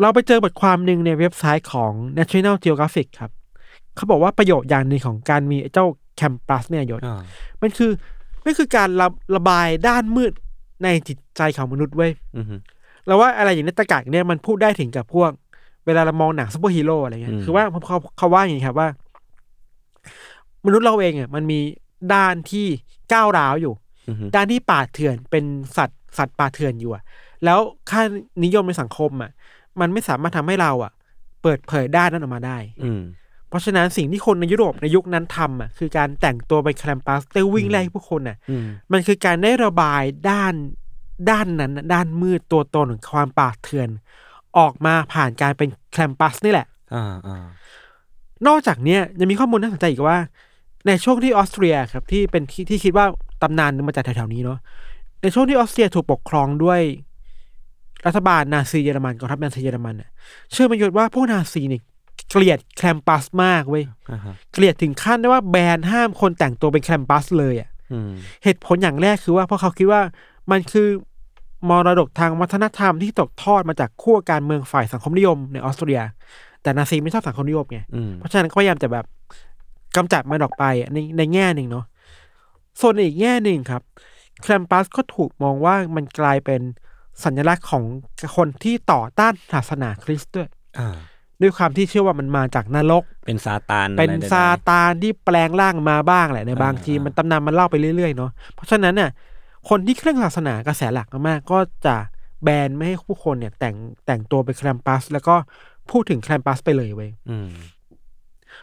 [0.01, 3.31] เราไปเจอบทความหนึ่งในเว็บไซต์ของ National Geographic ครับ
[3.95, 5.85] เขาบอกว่าประโยชน์อย่างหนึ่งของการมีไอ้เจ้า
[6.17, 7.21] Krampus เนี่ยยศอ่า
[7.61, 7.91] มันคือ
[8.45, 10.33] มันคือการระระบายด้านมืด
[10.83, 12.55] ในจิตใจของมนุษย์เว้ยอือฮึ
[13.05, 15.31] เราว่าอะไรอย่างนี้ตรรกะเนี่ยมันพูดได้ถึงกับพวก
[15.85, 18.87] เวลาเรามองหนังซูเปอร์ฮีโร่อะไรเงี้ยอืมคือว่าเขาเขาว่าอย่างนี้ครับว่า
[20.65, 21.59] มนุษย์เราเองอะมันมี
[22.13, 22.65] ด้านที่
[23.13, 23.73] ก้าวร้าวอยู่
[24.09, 25.43] อือฮึด้านที่ป่าเถื่อนเป็น
[25.77, 27.03] สัตว์สัตว์ป่าเถื่อนอยู่อะ
[27.45, 27.59] แล้ว
[27.89, 28.01] ค่า
[28.43, 29.31] นิยมในสังคมอะ
[29.79, 30.91] มันไม่สามารถทำให้เราอะ
[31.41, 33.01] เปิดเผยด้านนั้นออกมาได้ อืม
[33.53, 40.53] เพราะฉะนั้นสิ่งที่คนในยุโรปในยุคนั้นทำอะคือการแต่งตัวเป็นแคลมปัสเต้วิ่งไล่ผู้คนอะอืมมันคือการได้ระบายด้าน
[41.29, 43.89] ด้านนั้นน่ะด้านมืดตัวตนของความป่าเถื่อน
[44.57, 47.45] ออกมาผ่านการเป็นแคลมปัสนี่แหละอ่าอ่า
[48.47, 50.17] นอกจากเนี้ยยังมีข้อมูลน่าสนใจอีกว่า
[50.87, 53.05] ในช่วงที่ออสเตรียครับที่เป็นที่ที่คิดว่า
[53.41, 54.59] ตำนานมาจากแถวๆนี้เนาะ
[55.21, 56.81] ในช่วงที่ออสเตรียถูกปกครองด้วย
[58.05, 60.09] รัฐบาลนาซีเยอรมันกองทัพนาซีเยอรมันน่ะ
[60.51, 61.81] เชื่อมันยศว่าพวกนาซีเนี่ย
[62.29, 68.11] เกลียดแคลมปัสมากเว้ยอ่าฮะเกลียดถึงขั้นได้ว่าแบนห้ามคนแต่งตัวเป็นแคลมปัสเลยอะอืม
[68.43, 70.01] เหตุผลอย่างแรกคือว่าเพราะเขาคิดว่า
[70.51, 70.87] มันคือ
[71.69, 76.01] มรดกทางวัฒนธรรมที่ตกทอดมาจากขั้วการเมืองฝ่ายสังคมนิยมในออสเตรีย
[76.61, 79.05] แต่นาซีไม่ชอบสังคมนิยมไงอืมเพราะฉะนั้นก็พยายามจะแบบ
[79.95, 81.85] กำจัดมันออกไปในในแง่หนึ่งเนาะ
[82.81, 83.81] ส่วนในอีกแง่หนึ่งครับ
[84.41, 86.61] แคลมปัสก็ถูกมองว่ามันกลายเป็น
[87.23, 87.83] สัญลักษณ์ของ
[88.35, 90.49] คนที่ต่อต้านศาสนาคริสต์ด้วย
[90.79, 90.97] อ่า
[91.43, 99.09] ด้วยความที่เชื่อว่ามันมาจากนรก เป็นซาตานเป็นอะไรใดๆซาตานที่แปลงร่างมาบ้างแหละในอ่าบางทีอ่ามัมันตำนานมันเล่าไปเรื่อยๆเนาะเพราะฉะนั้นเนี่ย
[99.69, 101.95] คนที่เคร่งศาสนากระแสหลักมากๆก็จะ
[102.43, 103.75] แบนไม่ให้ผู้คนเนี่ยแต่ง
[104.05, 105.35] แต่งตัวเป็นแคลมปัส แล้วก็
[105.91, 107.49] พูดถึงแคลมปัสไปเลยเว้ยอืม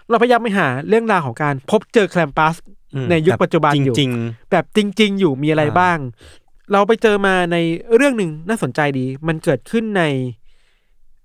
[0.08, 2.56] เราพยายามไปหาเรื่องราวของการพบเจอแคลมปัส
[2.94, 4.12] อืมในยุคแบบปัจจุบันอยู่จริง
[4.50, 5.98] แบบจริง ๆ อยู่มีอะไรอ่าบ้าง
[6.72, 7.56] เราไปเจอมาใน
[7.96, 10.02] เรื่องหนึ่งน่าสนใจดี มันเกิดขึ้นใน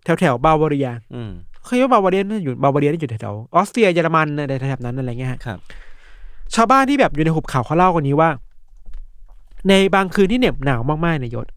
[0.05, 1.31] แถวแถวๆบาวาเรียๆอืม
[1.65, 5.59] เคยว่าบาวาเรียน่าอยู่บาวาเรียน่าอยู่แถวๆออสเตรียเยอรมันในแถบๆนั้นอะไรเงี้ยฮะครับ
[6.55, 8.29] ชาวบ้านที่แบบอยู่ในหุบเขาเขาเล่ากันนี้ว่า
[9.69, 11.47] ในบางคืนที่เหน็บหนาวมากๆในยยศ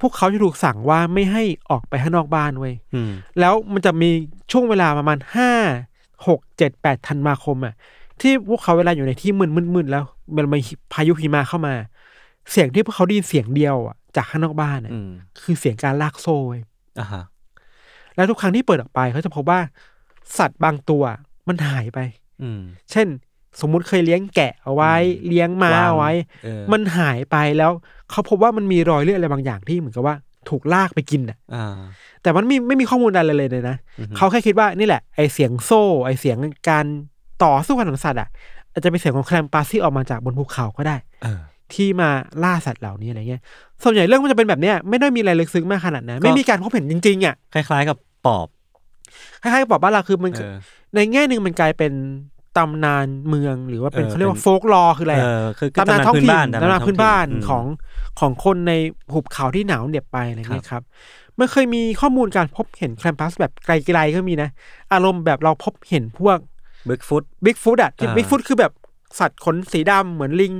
[0.00, 4.10] พวกเขาจะถูกสั่งว่าไม่ให้ออกไปข้างนอกบ้านเว้ยอืมแล้วมันจะมี
[4.52, 5.50] ช่วงเวลาประมาณห้า
[6.26, 7.74] หกเจ็ดแปดธันวาคมอะ
[8.20, 10.04] ที่พวกเขาเวลาอยู่ในที่มึนมึนๆแล้ว
[10.36, 10.58] มันมี
[10.92, 11.74] พายุหิมะเข้ามา
[12.50, 15.10] เสียงที่พวกเขาได้ยินเสียงเดียวอะจากข้างนอกบ้านอะอืม
[15.42, 16.62] คือเสียงการลากโซ่เว้ย
[16.98, 17.22] อ่าฮะ
[18.16, 19.60] แล้วทุกครั้งที่เปิดออกไปเขาจะพบว่า
[20.38, 21.02] สัตว์บางตัว
[21.48, 21.98] มันหายไป
[22.42, 23.08] อืม เช่น
[23.60, 26.12] สมมุติเคยเลี้ยงแกะเอาไว้อืมเลี้ยงม้ากวางเอาไว้
[26.44, 27.70] เออ มันหายไปแล้ว
[28.10, 30.16] เขาพบว่ามันมีรอยเลือดอะไรบางอย่างที่เหมือนกับว่า
[30.48, 31.78] ถูกลากไปกินอะ อ่า
[32.22, 36.86] แต่มันไม่ไม่มีข้อมูลอะไรเลยเลยนะอือฮึ เขาแค่คิดว่านี่แหละไอเสียงโซ่ ไอเสียงการ
[37.44, 38.28] ต่อสู้กันของสัตว์อะ
[38.72, 41.40] อาจจะเป็นเสียงของแคลมปัสที่ออกมาจากบนภูเขาก็ได้ เออ
[41.74, 42.08] ที่มา
[42.42, 43.42] ล่าสัตว์เหล่านี้อะไรเงี้ย
[43.82, 48.48] ส่วนใหญ่เรื่องมันจะเป็นแบบเนี้ยไม่ได้มีอะไรลึกซึ้งมากขนาดนั้นก็ไม่มีการพบเห็นจริงๆอะคล้าย ๆ กับปอบ
[49.42, 50.56] คล้ายๆกับบอกบ้านเราคือมันเออ
[50.94, 51.92] ในแง่หนึ่งมันกลายเป็น
[52.58, 57.64] ตำนานเมืองหรือว่าเป็นเออเขาเรียกว่าเป็นโฟกลอคืออะไรเออะอคือตำนานท้องถิ่นตำตำนานพื้นบ้านมของ
[58.20, 58.72] ของคนใน
[59.12, 60.82] หุบเขาที่หนาวเหน็บไปอะไรเงี้ยครับ
[61.38, 64.50] มันเคยมีข้อมูลการพบเห็นแคลมปัสแบบไกลๆก็มีนะ
[64.92, 66.38] อารมณ์แบบเราพบเห็นพวก
[66.88, 68.72] บิ๊กฟุตบิ๊กฟุตอะที่อ่าบิ๊กฟุตคือแบบ
[69.18, 70.54] สัตว์ขนสีดำเหมือนลิง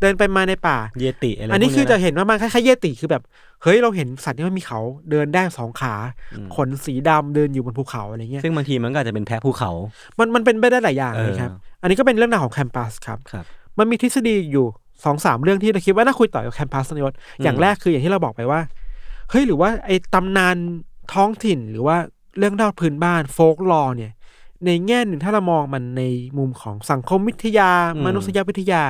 [0.00, 3.22] เดินไปมาในป่า เยติอะไรอันนี้พวกคือจะนเห็นว่ามันคล้ายๆเยติคือแบบ
[3.62, 5.94] เฮ้ยเราเห็นสัตว์ที่มันมีเขาเดินได้สองขา
[6.34, 9.70] อืมขนสีดำเดินอยู่บนภูเขาอะไรเงี้ย ซึ่งบางทีมันก็อาจจะเป็นแพะภูเขา
[10.18, 11.50] มันมันเป็นไปได้หลายอย่างเออเลยครับ
[11.82, 13.44] อันนี้ก็เป็นเรื่องราวของแคมปัสครับครับ
[13.78, 14.66] มันมีทฤษฎีอยู่
[15.04, 18.60] สองสามเรื่องที่เราคิดว่าน่าคุยต่อกับแคมปัสนยศอย่างแรกคืออย่างที่เราบอกไปว่า
[19.30, 20.56] เฮ้ยหรือว่าไอ้ตำนาน
[21.14, 21.96] ท้องถิ่นหรือว่า
[22.38, 24.12] เรื่องเล่าพื้นบ้านโฟกลอเนี่ย
[24.64, 26.02] ในแง่หนึ่งถ้าเรามองมันใน
[26.38, 28.82] มุมของสังคมวิทยา อืม มนุษยวิทยา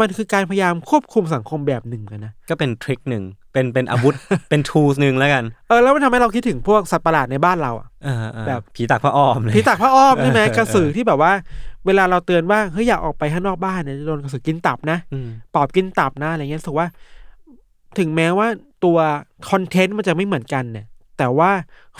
[0.00, 4.14] มันคือการพยายามควบคุมสังคมแบบหนึ่งกันนะ ก็เป็นทริคหนึ่งเป็นเป็นอาวุธ
[4.50, 11.32] เป็นทูสหนึ่งแล้วกันเออแล้วมันทำให้เราคิดถึงพวกสัตว์ประหลาดในบ้านเราอะ เออเออแบบ ผีตากพระอ้อมเลยผีตากพระอ้อมใช่ไหมเออเออกระสือที่แบบว่า
[11.86, 16.86] เวลาเราเตือนว่าเฮ้ยอยากออกไปข้างนอกบ้านเนี่ยจะโดนกระสือกินตับนะ อืมปอบกินตับนะอะไรเงี้ยรู้สึกว่า
[17.98, 18.48] ถึงแม้ว่า
[18.84, 18.98] ตัว
[19.50, 20.86] คอนเทนต์มันจะไม่เหมือนกันเนี่ย
[21.22, 21.50] แต่ว่า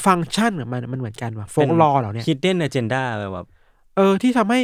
[0.06, 3.02] ฟังก์ชันของมันมันเหมือนกันว่ะโฟกลอเหล่าเนี้ยคิดเด่นอเจนดา
[3.34, 3.46] แบบ
[3.96, 4.60] เออที่ทำให้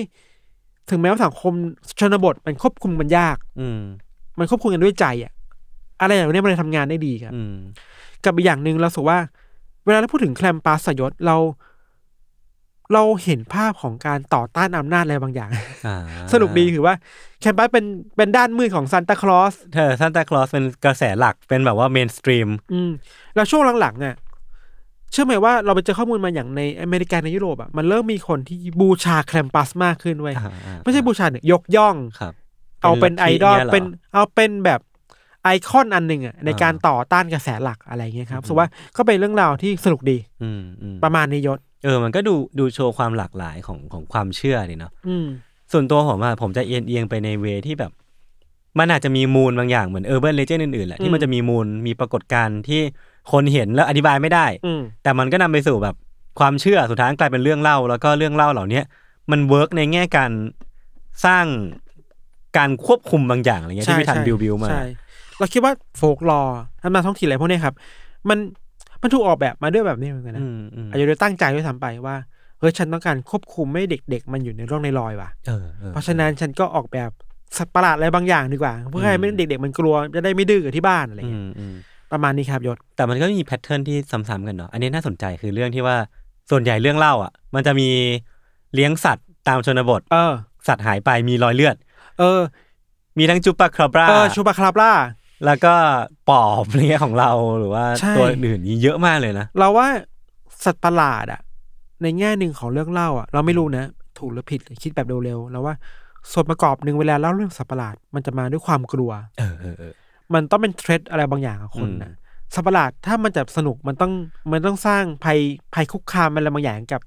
[0.90, 1.52] ถึงแม้ว่าสังคม
[1.98, 3.80] ชนบทมันควบคุมมันยาก อืม
[4.38, 5.32] มันควบคุมกันด้วยใจอะ
[6.00, 7.54] อะไรอย่างนี้มันเลยทำงานได้ดีครับอืม
[8.24, 9.18] กับอีกอย่างหนึ่งเราสึกว่า
[9.84, 11.36] เวลาเราพูดถึงแคลมปัสสยศเรา
[12.92, 15.50] เราเห็นภาพของการต่อต้านอำนาจอะไรบางอย่าง
[15.86, 15.96] อ่า
[16.32, 16.94] สนุกดีคือว่า
[17.40, 17.84] แคมปัสเป็น
[18.16, 22.90] เป็นด้านมืดของซานตาคลอสเธอซานตาคลอสเป็นกระแสหลักเป็นแบบว่าเมนสตรีม อืม
[23.34, 24.16] แล้วช่วงหลังๆอะ
[25.12, 30.34] เชื่อไหมว่าเราไปเจอข้อมูลมาอย่างในอเมริกาในยุโรปอะมันเริ่มมีคนที่บูชาแคลมปัสมากขึ้นเว้ย
[30.82, 32.32] ไม่ใช่บูชาเนี่ยยกย่องครับ
[32.82, 34.80] เอาเป็นไอดอลลัทธิยหรเป็นเอาเป็นแบบ
[35.44, 45.26] ไอคอนอันหนึ่งอะในการต่อต้านกระแสหลักอะไรเงี้ยครับรู้สึกว่าก็เป็นเรื่องราวที่สนุกดี อืมอืมประมาณนี้ยศเออ มันก็ดูดูโชว์ความหลากหลายของของความเชื่อดีเนาะอืม
[45.72, 47.92] ส่วนตัวผมอะผมจะเอียงเอียงไปใน way ที่แบบ
[48.78, 52.80] มันอาจจะมีมูลบางอย่างเหมือน urban legend อื่นๆแหละอืที่มมันจะมีมูลมีปรากฏการณ์ที่
[53.32, 55.94] คนเห็นแล้วอธิบายไม่ได้อืมแต่มันก็นำไปสู่แบบ
[56.38, 58.84] ความเชื่อสุดท้ายกลายเป็นเรื่องเล่า แล้วก็เรื่องเล่าเหล่าเนี้ย
[59.30, 60.30] มัน work ในแง่การ
[61.26, 61.46] สร้าง
[62.56, 64.82] การควบคุมบางอย่างอะไรเงี้ยที่พี่ทันบิวบิวมาใช่
[65.38, 66.42] เราคิดว่าโฟกลอ
[66.84, 67.74] อำนาจท้องถิ่นอะไรพวกเนี้ยครับ
[68.28, 68.38] มัน
[69.02, 72.16] มันถูกออกแบบมาด้วยแบบนี้เหมือนกันนะอืมอืมอาจจะโดยตั้งใจด้วยซ้ำไปว่า
[72.58, 77.10] เฮ้ยฉันต้องการควบคุมไม่ให้เด็ก ๆ มันอยู่ในร่องในรอยว่ะเออออเพราะฉะนั้นฉันก็ออกแบบ
[77.58, 81.74] สัตว์ประหลาดอะไรบางอย่างดีกว่า เพื่อให้ไม่เด็กๆมันกลัวจะได้ไม่ดื้อกับที่บ้านอะไรอืเงี้ยมอืม
[82.12, 85.96] ประมาณนี้ครับยศแต่มันก็มีแพทเทิร์นที่ซ้ำๆกันเนาะอันนี้น่าสนใจคือเรื่องที่ว่า
[86.50, 87.88] ส่วนใหญ่เรื่องเล่าอะ มันจะมี
[88.74, 90.32] เลี้ยงสัตว์ตามชนบท เออ
[90.68, 91.76] สัตว์หายไปมีรอยเลือด
[92.18, 92.40] เออ
[93.18, 94.92] มีทั้งจุปปาคราบราเออชูบาคาราบล่า
[95.46, 95.74] แล้วก็
[96.28, 99.86] ปอบอะไรเงี้ยของเราหรือว่าใช่ตัวอื่นนี่เยอะมากเลยนะเราว่า
[100.64, 101.40] สัตว์ประหลาดอะ
[102.02, 103.84] ในแง่หนึ่งของเรื่องเล่าอะเราไม่รู้นะ
[104.18, 105.74] ถูกหรือผิดคิดแบบเร็วๆแล้วว่า
[106.32, 109.94] ส่วนประกอบหนึ่งเวลาเล่าเรื่องสัตว์ประหลาดมันจะมาด้วยความกลัว เออเออเออ
[110.34, 112.12] มันต้องเป็นเทรดอะไรบางอย่างกับคนอืมนะ
[112.54, 114.12] สัตว์ประหลาดถ้ามันจะสนุกมันต้อง
[114.52, 115.38] มันต้องสร้างภัย
[115.74, 117.02] ภัยคุกคามอะไรบางอย่างกับ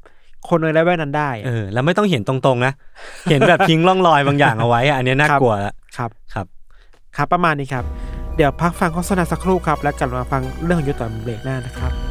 [0.49, 2.73] คนในระแวกนั้นได้อะเออแล้วไม่ต้องเห็นตรงๆนะ
[3.29, 6.45] เห็นแบบทิ้งร่องรอยบางอย่างเอาไว้อะอันเนี้ยน่ากลัวละครับครับ
[7.15, 7.85] ครับประมาณนี้ครับ
[8.35, 12.10] เดี๋ยวพักฟังโฆษณาสักครู่ครับ แล้วกลับมาฟังเรื่องของยุทธตอนเบรกหน้านะครับ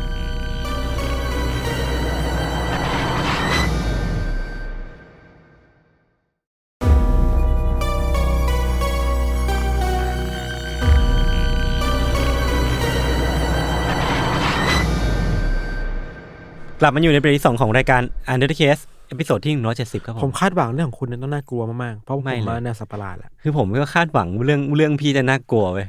[16.81, 25.87] กลับมาอยู่ในเบรกที่สองของรายการ Untitled Case episode ที่หนึ่งร้อยเจ็ดสิบครับผผมมคาดหวังเรื่องของคุณนั้นต้องน่ากลัวมากๆเพราะผมไม่เลยมาแนวสัตว์ประหลาดแหละคือผมก็คาดหวังเรื่องเรื่องพี่จะน่ากลัวเว้ย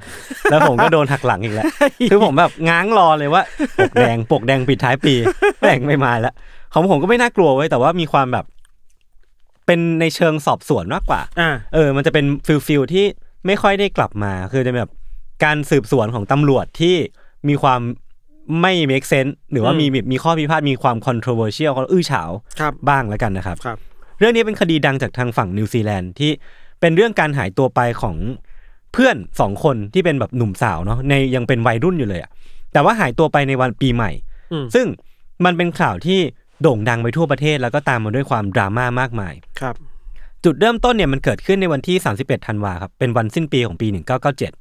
[0.51, 1.65] แล้วผมก็โดนหักหลังอีกแล้ว
[2.10, 3.43] คือผมแบบง้างรอเลยว่า
[3.80, 5.13] ปกแดงปกแดงปิดท้ายปี
[5.60, 6.34] แม่งไม่มาแล้ว
[6.73, 8.45] ของผมก็ไม่น่ากลัวเว้ยแต่ว่ามีความแบบ
[9.65, 13.06] เป็นในเชิงสอบสวนมากกว่าอ่าเออ มันจะเป็น feel feel ที่
[13.45, 14.89] ไม่ค่อยได้กลับมา คือจะแบบ
[15.43, 16.95] การสืบสวนของตำรวจที่
[17.49, 17.82] มีความ
[18.60, 23.78] ไม่ make sense หรือว่าอืมมีมีข้อพิพาทมีความ controversial เขาอื้อฉาวครับบ้างแล้วกันนะครับครับ
[24.20, 26.32] เรื่องนี้เป็นคดีดังจากทางฝั่งนิวซีแลนด์ที่
[26.80, 28.16] เป็นเรื่องการหายตัวไปของ
[28.94, 32.32] เพื่อนสองคนที่เป็นแบบหนุ่มสาวเนาะในยังเป็นวัยรุ่นอยู่เลยอะ
[32.74, 34.12] แต่ว่าหายตัวไปในวันปีใหม่
[34.52, 34.86] อืมซึ่ง
[35.46, 36.20] มันเป็นข่าวที่
[36.62, 39.76] โด่งดังไปทั่วประเทศแล้วก็ตามมาด้วยความดราม่ามากมายครับ
[40.44, 43.88] จุดเริ่มต้นเนี่ยมันเกิดขึ้นในวันที่ 31 ธันวาครับเป็นวันสิ้นปีของปี
[44.30, 44.61] 1997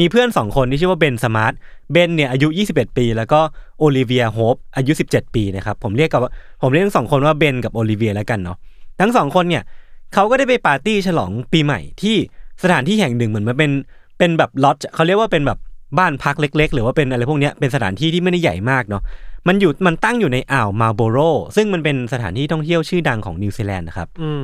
[0.00, 1.54] มีเพื่อนสองคนที่ชื่อว่า Ben Smart
[1.92, 3.40] เบนเนี่ยอายุ 21 ปี แล้วก็
[3.78, 6.20] Olivia Hope อายุ 17 ปีนะครับผมเรียกกับ
[6.62, 8.56] ผมเรียกทั้งสองคนว่าเบนกับโอลิเวียแล้วกันเนาะ
[9.00, 9.62] ทั้งสองคนเนี่ย
[10.14, 12.16] เขาก็ได้ไปปาร์ตี้ฉลองปีใหม่ที่
[12.62, 13.70] สถานที่แห่งหนึ่งเหมือนมันเป็น
[14.18, 15.58] เป็นแบบ lodge เขาเรียกว่าเป็นแบบ
[15.98, 19.02] บ้านพักเล็ก ๆ หรือว่าเป็นอะไรพวกเนี้ยเป็นสถานที่ที่ไม่ได้ใหญ่มากเนาะ
[19.48, 21.18] มันอยู่มันตั้งอยู่ในอ่าว Marlborough
[21.56, 24.42] ซึ่งมันเป็นสถานที่ท่องเที่ยวชื่อดังของนิวซีแลนด์นะครับอืม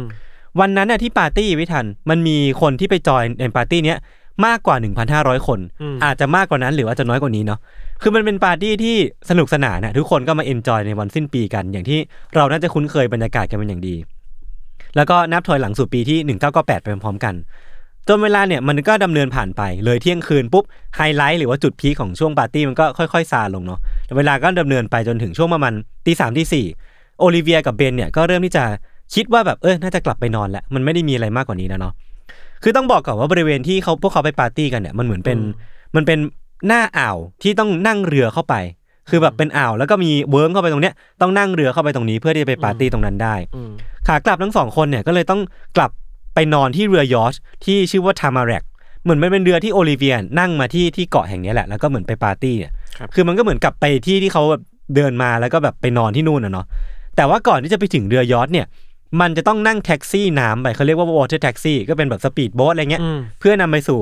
[0.61, 3.99] วันนั้นน่ะที่ปาร์ตี้วิทันมันมีคนที่ไปจอยในปาร์ตี้เนี้ย
[4.47, 4.77] มากกว่า
[5.13, 7.59] 1,500 คน อืม อาจจะมากกว่านั้นหรือว่าจะน้อยกว่านี้เนาะ
[8.03, 8.97] คือมันเป็นปาร์ตี้ที่
[9.31, 11.99] สนุกสนานนะทุกคนก็มา enjoy ในวันสิ้นปีกัน อย่างที่
[12.35, 13.95] เราน่าจะคุ้นเคยบรรยากาศกันเป็นอย่างดี
[14.97, 16.19] แล้วก็นับถอยหลังสู่ปีที่
[16.53, 17.35] 1998ไปพร้อมๆกัน
[18.09, 20.65] จนเวลาเนี่ยมันก็ดำเนินผ่านไปเลยเที่ยงคืนปุ๊บ
[20.97, 25.73] ไฮไลท์หรือว่าจุด peak ของช่วงปาร์ตี้มันก็ค่อยๆซาลงเนาะแล้วเวลาก็ดำเนินไปจนถึงช่วงประมาณ
[26.07, 26.67] ตีสามตีสี่
[27.19, 28.65] โอลิเวียกับเบนเนี่ยก็เริ่มที่จะ
[29.15, 31.93] คิดว่าแบบเออน่าจะกลับไปนอนแล้วมันไม่ได้มีอะไรมากกว่านี้นะเนาะ
[32.63, 35.39] คือต้องบอกก่อนว่าบริเวณที่เขาพวกเขาไปปาร์ตี้กันเนี่ยมันเหมือนเป็น
[35.97, 36.19] มันเป็น
[36.67, 38.55] หน้าอ่าวที่ต้องนั่งเรือเข้าไป
[39.11, 43.71] คือแบบเป็นอ่าวแล้วก็มีเวิ้งเข้าไปตรงเนี้ยต้องนั่งเรือเข้าไปตรงนี้เพื่อที่จะไปปาร์ตี้ตรงนั้นได้อืม
[44.07, 45.41] ขากลับทั้งสองคนเนี่ยก็เลยต้อง
[45.77, 45.91] กลับ
[46.35, 48.63] ไปนอนที่เรือยอชท์ที่ชื่อว่า Tamarack
[49.03, 54.63] เหมือนมันเป็นเรือที่โอลิเวียนั่งมาที่ที่เกาะแห่งเนี้ยแหละแล้วก็เหมือนไปปาร์ตี้เนี่ยครับคือมันก็เหมือนกลับไปที่ที่เขาแบบ
[54.97, 56.67] เดินมาแล้วก็แบบไปนอนที่นู่นนะเนาะ
[57.17, 58.67] แต่ว่าก่อนที่จะไปถึงเรือยอชท์เนี่ย
[59.21, 64.01] มันจะต้องนั่งแท็กซี่น้ำไปเขาเรียกว่า water taxi ก็เป็นแบบสปีดโบ๊ทอะไรเงี้ยอืมเพื่อนำไปสู่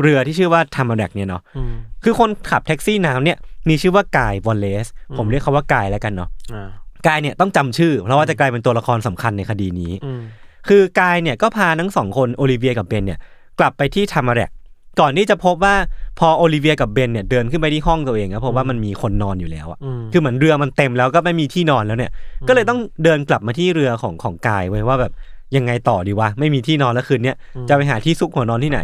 [0.00, 4.86] เรือที่ชื่อว่า Tamarack เนี่ยเนาะอืมคือคนขับแท็กซี่น้ำเนี่ยมีชื่อว่ากายวอลเลส
[5.18, 6.68] ผมเรียกเขาว่ากายแล้วกันเนาะอ่า
[7.06, 10.22] กายเนี่ยต้องจำชื่อ เพราะว่าจะกลายเป็นตัวละครสำคัญในคดีนี้อืม
[10.68, 13.18] คือกายเนี่ยก็พาทั้งสองคนโอลิเวียกับเบนเนี่ย
[13.58, 14.50] กลับไปที่ทามาแรก
[15.00, 15.74] ก่อนที่จะพบว่า
[16.18, 22.10] พอโอลิเวียกับเบนเนี่ยเดินขึ้นไปที่ห้องตัวเองก็พบว่ามันมีคนนอนอยู่แล้วอะอืมคือเหมือนเรือมันเต็มแล้วก็ไม่มีที่นอนแล้วเนี่ย
[22.48, 25.12] ก็เลยต้องเดินกลับมาที่เรือของของกายไว้ว่าแบบ
[25.56, 27.36] ยังไงต่อดีวะไม่มีที่นอนแล้วคืนเนี้ย
[27.68, 28.80] จะไปหาที่ซุกหัวนอนที่ไหน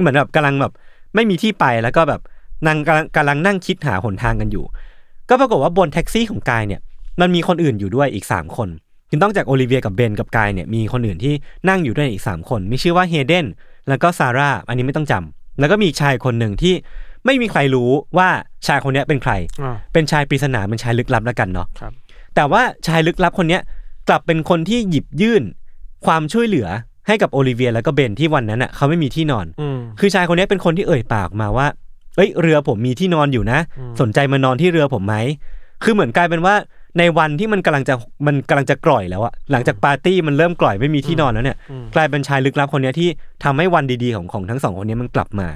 [0.00, 0.72] เหมือนแบบกำลังแบบ
[1.14, 2.20] ไม่มีที่ไปแล้วก็แบบ
[2.66, 4.64] นั่งกำลังกำลังนั่งคิดหาหนทางกันอยู่
[5.28, 6.80] ก็ปรากฏว่าบนแท็กซี่ของกายเนี่ย
[7.20, 8.68] มันมีคนอื่นอยู่ด้วยอีก 3 คน
[9.08, 11.34] คือนอกจากโอลิเวียกับเบนกับกายเนี่ยมีคนอื่นที่
[11.68, 13.46] นั่งอยู่ด้วยอีก 3 คน มีชื่อว่าเฮเดน
[13.88, 16.74] แล้วก็ซาร่าอันนี้ไม่ต้องจำ แล้วก็มีอีกชายคนหนึ่งที่
[17.24, 18.28] ไม่มีใครรู้ว่า
[18.66, 21.92] ชายคนเนี้ยเป็นใคร อ่า เป็นชายปริศนาเป็นชายลึกลับแล้วกันเนาะครับ
[22.34, 23.62] แต่ว่าชายลึกลับคนเนี้ย
[24.08, 25.42] กลับเป็นคนที่หยิบยื่น
[26.06, 26.68] ความช่วยเหลือ
[27.06, 31.66] ให้กับโอลิเวียแล้วก็เบนที่วันนั้นอะเขาไม่มีที่นอน อืม คือชายคนเนี้ยเป็นคนที่เอ่ยปากมาว่า
[32.16, 35.14] เอ้ยเรือผมมีที่นอนอยู่นะอืมสนใจมานอนที่เรือผมไหม
[35.82, 36.54] คือเหมือนกลายเป็นว่า
[36.98, 37.94] ในวันที่มันกำลังจะ
[38.26, 41.56] มันกำลังจะกร่อยแล้วอะหลังจากปาร์ตี้มันเริ่มกร่อยไม่มีที่นอนแล้วเนี่ย
[41.94, 43.08] กลายเป็นชายลึกลับคนเนี้ยที่
[43.44, 45.48] ทำให้วันดีๆของของทั้งสองคนเนี้ยมันกลับมา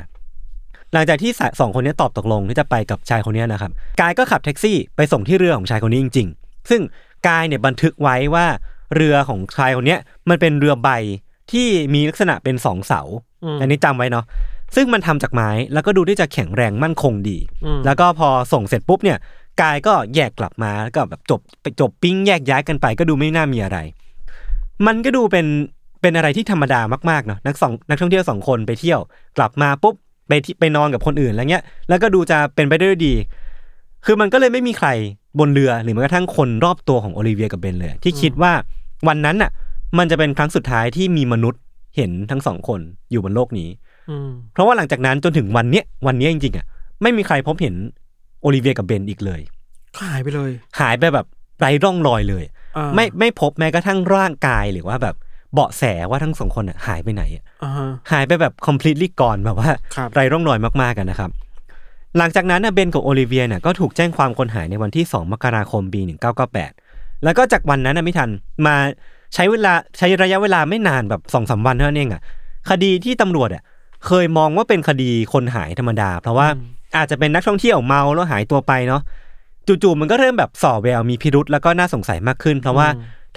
[0.92, 3.70] หลังจากที่สะสองคนเนี้ยตอบตกลงที่จะไปกับชายคนเนี้ยนะครับ
[4.00, 6.82] กายก็ขับแท็กซี่ไปส่งที่เรือของชายคนนี้จริง ๆ ซึ่ง
[7.28, 8.46] กายเนี่ยบันทึกไว้ว่า
[8.94, 10.88] เรือของชายคนเนี้ยมันเป็นเรือใบ
[11.52, 13.00] ที่มีลักษณะเป็นสองเสา
[13.60, 14.24] อันนี้จำไว้เนาะ
[14.76, 19.18] ซึ่งมันทำจากไม้แล้วก็ดูที่จะแข็งแรงมั่นคงดีอืมแล้วก็พอส่งเสร็จปุ๊บเนี่ย
[19.60, 23.78] กายก็แยกกลับมาแล้วก็แบบจบไปจบปิ้งแยกย้ายกันไป ก็ดูไม่น่ามีอะไร
[24.86, 25.46] มันก็ดูเป็น
[26.00, 29.00] เป็นอะไรที่ธรรมดามากๆเนาะนักสองนักท่องเที่ยวสองคนไปเที่ยว
[29.36, 29.94] กลับมาปุ๊บ
[30.28, 33.14] ไปที่ไปนอนกับคนอื่นอะไรเงี้ย แล้วก็ดูจะเป็นไปได้ด้วยดี
[34.04, 34.88] คือมันก็เลยไม่มีใคร
[35.38, 38.52] บนเรือหรือแม้กระทั่งคนรอบตัวของโอลิเวียกับเบนเลย ที่คิดว่า
[39.08, 39.50] วันนั้นน่ะ
[39.98, 41.60] มันจะเป็นครั้งสุดท้ายที่มีมนุษย์
[41.96, 43.68] เห็นทั้งสองคนอยู่บนโลกนี้
[44.10, 46.66] อืมเพราะว่าหลังจากนั้นจนถึงวันเนี้ยวันเนี้ยจริงๆอะ
[47.02, 47.74] ไม่มีใครพบเห็น
[48.42, 49.40] โอลิเวียกับเบนอีกเลย
[49.94, 51.26] ก็หายไปเลย หายไปแบบ
[51.60, 52.44] ไร้ร่องรอยเลย
[52.76, 55.14] อ่าไม่ไม่พบแม้กระทั่งร่างกายหรือว่าแบบ
[55.54, 61.30] เบาะแสว่าทั้งสองคนอะหายไปไหนอะอ่าฮะ หายไปแบบ completely gone แบบว่าครับ ไร้ร่องรอยมากๆกันนะครับ
[62.18, 66.00] หลังจากนั้นน่ะเบนกับโอลิเวียเนี่ยก็ถูกแจ้งความคนหายในวันที่ 2 มกราคมปี
[66.62, 68.30] 1998 แล้วก็จากวันนั้นน่ะไม่ทัน
[68.66, 68.76] มา
[69.34, 72.22] ใช้เวลาใช้ระยะเวลาไม่นานแบบสองสามวันเท่านั้นเองอะ
[72.70, 73.62] คดีที่ตำรวจอะ
[74.06, 79.02] เคยมองว่าเป็นคดีคนหายธรรมดา เพราะว่าอาจจะเป็นนักท่องเที่ยวเมาแล้วหายตัวไปเนาะ
[79.66, 82.88] จู่ๆมันก็เริ่มแบบส่อแววมีพิรุษแล้วก็น่าสงสัยมากขึ้น เพราะว่า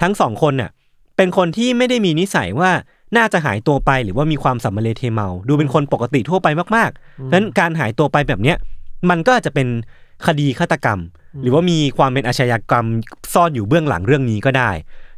[0.02, 0.70] ทั้งสองคนน่ะ
[1.16, 2.70] เป็นคนที่ไม่ได้มีนิสัยว่า
[3.16, 8.56] น่าจะหายตัวไปหรือว่ามีความสัมมาเลเทเมา ดูเป็นคนปกติทั่วไปมากๆเพราะฉะนั้นการหายตัวไปแบบเนี้ย
[9.10, 9.68] มันก็อาจจะเป็น
[10.26, 10.98] คดีฆาตกรรม
[11.42, 12.86] หรือว่ามีความเป็นอาชญากรรม
[13.32, 14.70] ซ่อนอยู่เบื้องหลังเรื่องนี้ก็ได้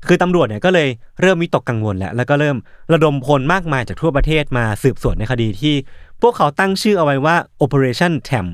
[0.06, 0.88] คือตำรวจเนี่ยก็เลย
[1.20, 2.56] เริ่มวิตกกังวลแล้วแล้วก็เริ่ม
[2.92, 5.74] ระดมพลมากมายจากทั่วประเทศมาสืบสวนในคดีที่
[6.22, 8.46] พวกเขาตั้งชื่อเอาไว้ว่า Operation t a m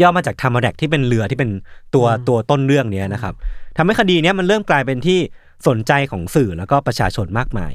[0.00, 1.50] ย่อมาจากธรรมแดกที่เป็นเรือที่เป็น
[1.94, 3.34] ตัวตัวต้นเรื่องเนี้ยนะครับ
[3.76, 5.18] ทำให้คดีเนี้ยมันเริ่มกลายเป็นที่
[5.66, 7.72] สนใจของสื่อแล้วก็ประชาชนมากมาย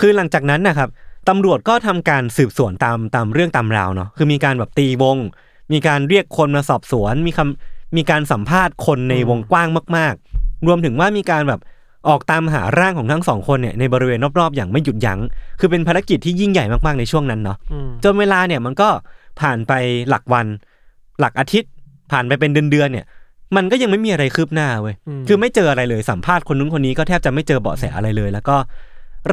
[0.00, 0.88] คือหลังจากนั้นนะครับ
[1.28, 5.16] ตำรวจก็ทำการสืบสวนตามตามเรื่องตามราวเนาะคือมีการแบบตีวง
[5.72, 11.60] มีการเรียกคนมาสอบสวน มีคำมีการสัมภาษณ์คนในวงกว้างมาก ๆ รวมถึงว่ามีการแบบ
[12.08, 15.18] ออกตามหาร่างของทั้งสองคนเนี่ยในบริเวณรอบๆ อย่างไม่หยุดยัง้ง
[15.60, 18.88] คือเป็นภารกิจที่ยิ่งใหญ่มากๆในช่วงนั้นเนาะอืมจนเวลาเนี่ยมันก็
[19.40, 19.72] ผ่านไป
[20.08, 20.46] หลักวัน
[21.20, 21.70] หลักอาทิตย์
[22.12, 23.06] ผ่านไปเป็นเดือนๆเนี่ย
[23.56, 24.94] มันก็ยังไม่มีอะไรคืบหน้าเว้ย
[25.28, 28.56] คือไม่เจออะไรเลยสัมภาษณ์คนนู้นคนนี้ก็แทบจะไม่เจอเบาะแสอะไรเลย แล้วก็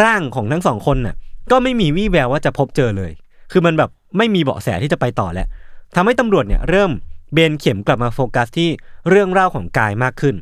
[0.04, 1.16] ร่างของทั้งสองคนน่ะ
[1.52, 3.12] ก็ไม่มีวี่แววว่าจะพบเจอเลย
[3.52, 5.48] คือมันแบบไม่มีเบาะแสที่จะไปต่อแล้ว
[5.96, 6.92] ทำให้ตำรวจเนี่ยเริ่ม
[7.34, 8.70] เบนเข็มกลับมาโฟกัสที่
[9.10, 10.36] เรื่องเล่าของกายมากขึ้น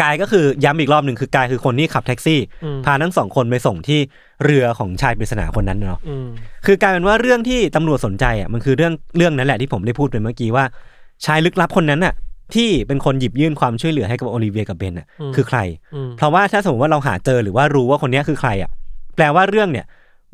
[0.00, 2.40] กายก็คือย้ำอีกรอบหนึ่งคือกายคือคนที่ขับแท็กซี่
[2.84, 4.00] พาทั้งสองคนไปส่งที่
[4.44, 6.26] เรือของชายปริศนาคนนั้นเนาะอืม
[6.66, 10.64] คือกลายเป็นว่าเรื่องที่ตำรวจสนใจอะมันคือเรื่องเรื่องนั้นแหละที่ผมได้พูดไปเมื่อกี้ว่า
[11.24, 12.14] ชายลึกลับคนนั้นอะ
[12.54, 15.58] ที่เป็นคนหยิบยื่นความช่วยเหลือให้กับโอลิเวียกับเบนอะคือใคร
[15.94, 18.70] อืมเพราะว่าถ้าสมมติว่าเราหาเจอหรือว่ารู้ว่าคนเนี้ยคือใครอะ
[19.16, 19.86] แปลว่าเรื่องเนี่ย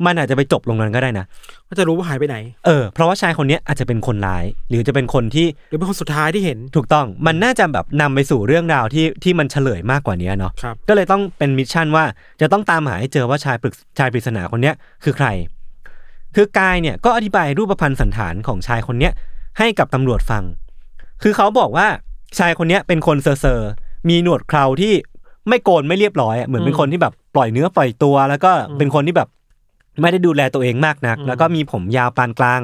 [0.05, 1.25] มันอาจจะไปจบลงนั้นก็ได้นะ
[1.69, 12.05] ก็จะรู้ว่าหายไปไหน เออเพราะว่าชายคนเนี้ยอาจจะเป็นคนร้าย หรือจะเป็นคนที่หรือเป็นคนสุดท้ายที่เห็น ถูกต้องมันน่าจะแบบนำไปสู่เรื่องราวที่ที่มันเฉลยมากกว่านี้เนาะครับก็เลยต้องเป็นมิชชั่นว่า
[12.41, 15.27] จะต้องตามหาให้เจอว่าชายปรึกชายปริศนาคนเนี้ยคือใคร
[16.35, 19.13] คือกายเนี่ยก็อธิบายรูปพรรณสันฐานของชายคนเนี้ย
[19.59, 20.43] ให้กับตำรวจฟัง
[21.21, 21.87] คือเขาบอกว่า
[22.39, 23.69] ชายคนเนี้ยเป็นคนเซอร์เซอร์
[24.09, 24.93] มีหนวดเคราที่
[25.49, 29.29] ไม่โกนไม่เรียบร้อยอะเหมือนเป็นคนที่แบบปล่อยเนื้อปล่อยตัว แล้วก็เป็นคนที่แบบ
[30.01, 32.61] ไม่ได้ดูแลตัวเองมากนัก แล้วก็มีผมยาวปานกลาง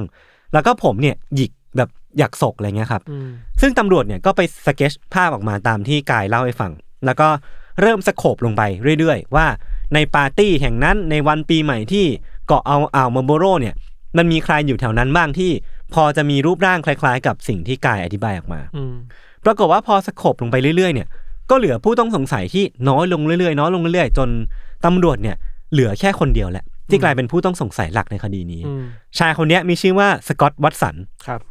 [0.53, 3.29] แล้วก็ผมเนี่ยหยิกแบบหยักศกอะไรเงี้ยครับอืม
[3.61, 6.71] ซึ่งตำรวจเนี่ยก็ไปสเก็ตภาพออกมาตามที่กายเล่าให้ฟัง
[7.05, 7.27] แล้วก็
[7.81, 8.61] เริ่ม scope ลงไป
[8.99, 9.45] เรื่อยๆ ว่า
[9.93, 12.05] ในปาร์ตี้แห่งนั้นในวันปีใหม่ที่
[12.47, 13.75] เกาะเอาอ่าวมาร์ลโบโรเนี่ย
[14.17, 15.51] มันมีใครอยู่แถวนั้นบ้างที่
[15.93, 18.93] พอจะมีรูปร่างคล้าย ๆ กับสิ่งที่กายอธิบายออกมาอืม
[19.45, 21.07] ปรากฏว่าพอสโคบลงไปเรื่อยๆ เนี่ย
[21.49, 24.29] ก็เหลือผู้ต้องสงสัยที่น้อยลงเรื่อยๆ น้อยลงเรื่อยๆ จน
[24.85, 25.35] ตำรวจเนี่ย
[25.71, 28.84] เหลือแค่คนเดียวแหละ ที่กลายเป็นผู้ต้องสงสัยหลักในคดีนี้อืม
[29.19, 30.95] ชายคนเนี้ยมีชื่อว่าสกอตต์วัตสัน
[31.28, 31.41] ครับ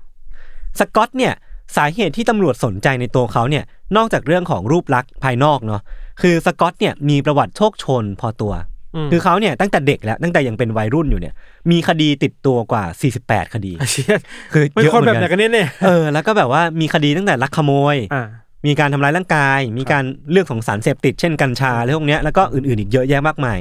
[0.80, 1.32] สกอตเนี่ย
[1.76, 3.64] สาเหตุที่ตำรวจสนใจในตัวเขาเนี่ย
[3.96, 5.82] นอกจากเรื่องของรูปลักษณ์ภายนอกเนาะ
[6.22, 8.52] คือสกอตเนี่ยมีประวัติโชคโชนพอตัว
[8.94, 11.34] อืมคือเขาเนี่ยตั้งแต่เด็กแล้วตั้งแต่ยังเป็นวัยรุ่นอยู่เนี่ย
[11.70, 12.84] มีคดีติดตัวกว่า
[13.20, 14.18] 48 คดีไอ้เชี่ย
[14.52, 18.26] คือเป็นเยอะคนเหแบมืบอนไหนกักันนเนี่ยเนี่ยเออแล้วก็แบบว่ามีคดีตั้งแต่ลักขโมยอ่า
[18.66, 23.58] มีการทำร้ายร่างกาย มีการเรื่องของสารเสพติด เช่นกัญชาอะไรพวกเนี้ยแล้วก็อื่นๆอีกเยอะแยะมากมาย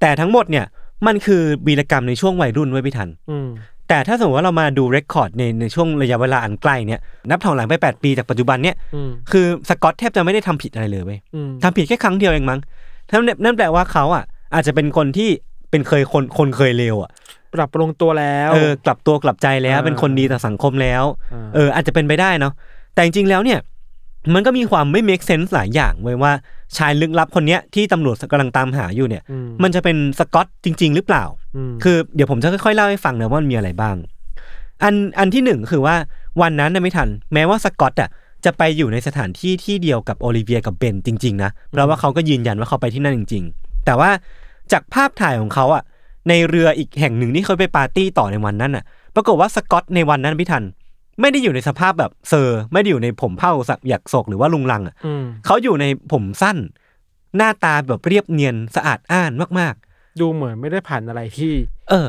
[0.00, 0.64] แต่ทั้งหมดเนี่ย
[1.06, 3.48] มันคือวีรกรรมในช่วงวัยรุ่นไว้ยพี่ทัน อืม
[3.88, 12.60] แต่ถ้าสมมติว่าเรามาดูเรคคอร์ดในในช่วงระยะเวลาอันใกล้เนี่ย นับถอยหลังไป 8 ปีจากปัจจุบันเนี่ย อืม คือสกอตแทบจะไม่ได้ทำผิดอะไรเลยเว้ยอืม ทำผิดแค่ครั้งเดียวเองมั้ง
[13.12, 15.30] นั่นนั่นแปลว่าเขาอะ อาจจะเป็นคนที่
[15.70, 17.10] เป็นเคยคนคนเคยเลวอะ
[17.54, 22.52] ปรับปรุงตัวแล้ว เออกลับตัวกลับใจแล้วอ่า เป็นคนดีต่อสังคมแล้วอ่าเอออาจจะเป็นไปได้เนาะ
[22.94, 23.58] แต่จริงๆแล้วเนี่ย
[24.34, 26.32] มันก็มีความไม่ make sense หลายอย่างเว้ยว่า
[26.78, 31.24] ชายลึกลับคนเนี้ยที่ตำรวจกำลังตามหาอยู่เนี่ยอืมมันจะเป็นสกอตจริง ๆ หรือเปล่า
[31.70, 33.96] มคือเดี๋ยวผมจะค่อยๆเล่าให้ฟังนะว่ามันมีอะไรบ้าง
[34.82, 35.96] อันอันที่หนึ่งคือว่า
[36.40, 38.10] วันนั้นนะไม่ทัน แม้ว่าสกอตอะ
[38.44, 44.10] จะไปอยู่ในสถานที่ที่เดียวกับโอลิเวียกับเบนจริง ๆ นะเพราะว่าเขาก็ยืนยันว่าเขาไปที่นั่นจริง ๆ แต่ว่า
[44.72, 45.82] จากภาพถ่ายของเขาอะ
[46.28, 48.84] ในเรืออีกแห่งหนึ่งที่เขาไปปาร์ตี้ต่อในวันนั้นอะ
[49.14, 50.64] ปรากฏว่าสกอตในวันนั้นพี่ทัน
[51.20, 56.56] ไม่ได้อยู่ในสภาพแบบเซอร์ไม่ได้อยู่ในผมเผ้าสักหยักศกหรือว่าลุงลังอะอืมเขาอยู่ในผมสั้น
[57.36, 59.74] หน้าตาแบบเรียบเนียนสะอาดอ้านมาก
[60.20, 62.08] ดูเหมือนไม่ได้ผ่านอะไรที่ๆ เออ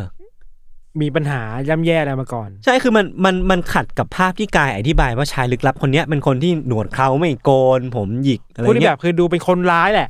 [1.02, 10.10] มีปัญหาย่ำแย่อะไรมาก่อน ใช่คือมันมันมันขัดกับภาพที่กายอธิบายว่าชายลึกลับคนเนี้ยเป็นคนที่หนวดเคราไม่โกน ผมหยิกอะไรพูดที่เงี้แบยบคือดูเป็นคนร้ายแหละ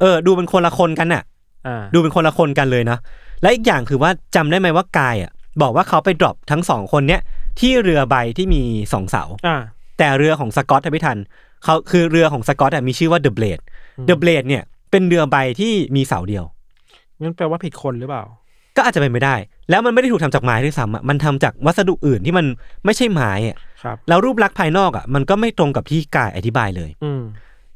[0.00, 1.22] เออดูเป็นคนละคนกันน่ะ
[1.66, 2.98] อ่าดูเป็นคนละคนกันเลยนะ
[3.42, 5.30] และอีกอย่างคือว่าจำได้ไหมว่ากายอะ
[5.62, 7.20] บอกว่าเขาไป drop ทั้งสองคนเนี้ย
[7.60, 9.56] ที่เรือใบที่มีสองเสา อ่า
[9.98, 11.18] แต่เรือของสกอตอะพี่ทัน
[11.64, 13.58] เขาคือเรือของสกอตอะมีชื่อว่าเดอะเบลด
[13.98, 16.44] อืมเดอะเบลดเนี่ยเป็นเรือใบที่มีเสาเดียว
[17.20, 18.24] งั้นแปลว่าผิดคนหรือเปล่า
[18.76, 19.34] ก็อาจจะเป็นไปได้
[19.70, 22.46] แล้วมันไม่ได้ถูกทำจากไม้ด้วยซ้ำอะมันทำจากวัสดุอื่นที่มัน
[22.84, 27.22] ไม่ใช่ไม้อะครับ แล้วรูปลักษณ์ภายนอกอะมันก็ไม่ตรงกับที่กายอธิบายเลย อืม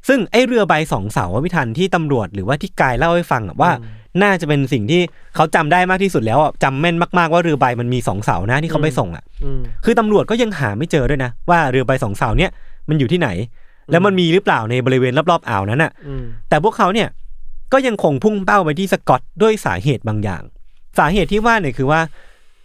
[0.07, 5.01] ซึ่งไอ้เรือใบสองเสาอะพี่ทันที่ตำรวจหรือว่าที่กายเล่าให้ฟังอะว่า อืม น่าจะเป็นสิ่งที่
[5.35, 12.51] เขาจำได้มากที่สุดแล้วอะจำแม่นมากๆว่าเรือใบมันมีสองเสานะที่เขาไปส่งอะอืมคือตำรวจก็ยังหาไม่เจอด้วยนะ ว่าเรือใบสองเสาเนี่ย
[12.89, 13.29] มันอยู่ที่ไหน
[13.91, 17.07] แล้วมันมีหรือเปล่าในบริเวณรอบๆอ่าวนั้นอะอืมแต่พวกเขาเนี่ย
[17.73, 20.43] ก็ยังคงพุ่งเป้าไปที่สกอตด้วยสาเหตุบางอย่าง
[20.99, 21.99] สาเหตุที่ว่าเนี่ยคือว่า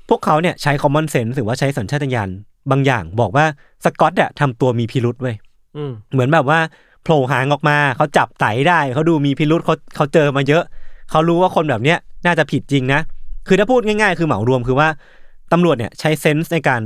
[0.08, 2.28] พวกเขาเนี่ยใช้ common sense หรือว่าใช้สัญชาตญาณ
[2.70, 3.44] บางอย่าง บอกว่า
[3.84, 5.36] สกอตอะทำตัวมีพิรุษเว้ย
[5.76, 6.60] อืมเหมือนแบบว่า
[7.02, 10.64] โผล่หางออกมาเขาจับไตได้เขาดูมีพิรุษเขาเขาเจอมาเยอะ
[11.10, 13.00] เขารู้ว่าคนแบบเนี้ยน่าจะผิดจริงนะ
[13.46, 14.88] คือถ้าพูดง่ายๆ คือเหมารวมคือว่า
[15.52, 16.82] ตำรวจเนี่ยใช้เซนส์ในการ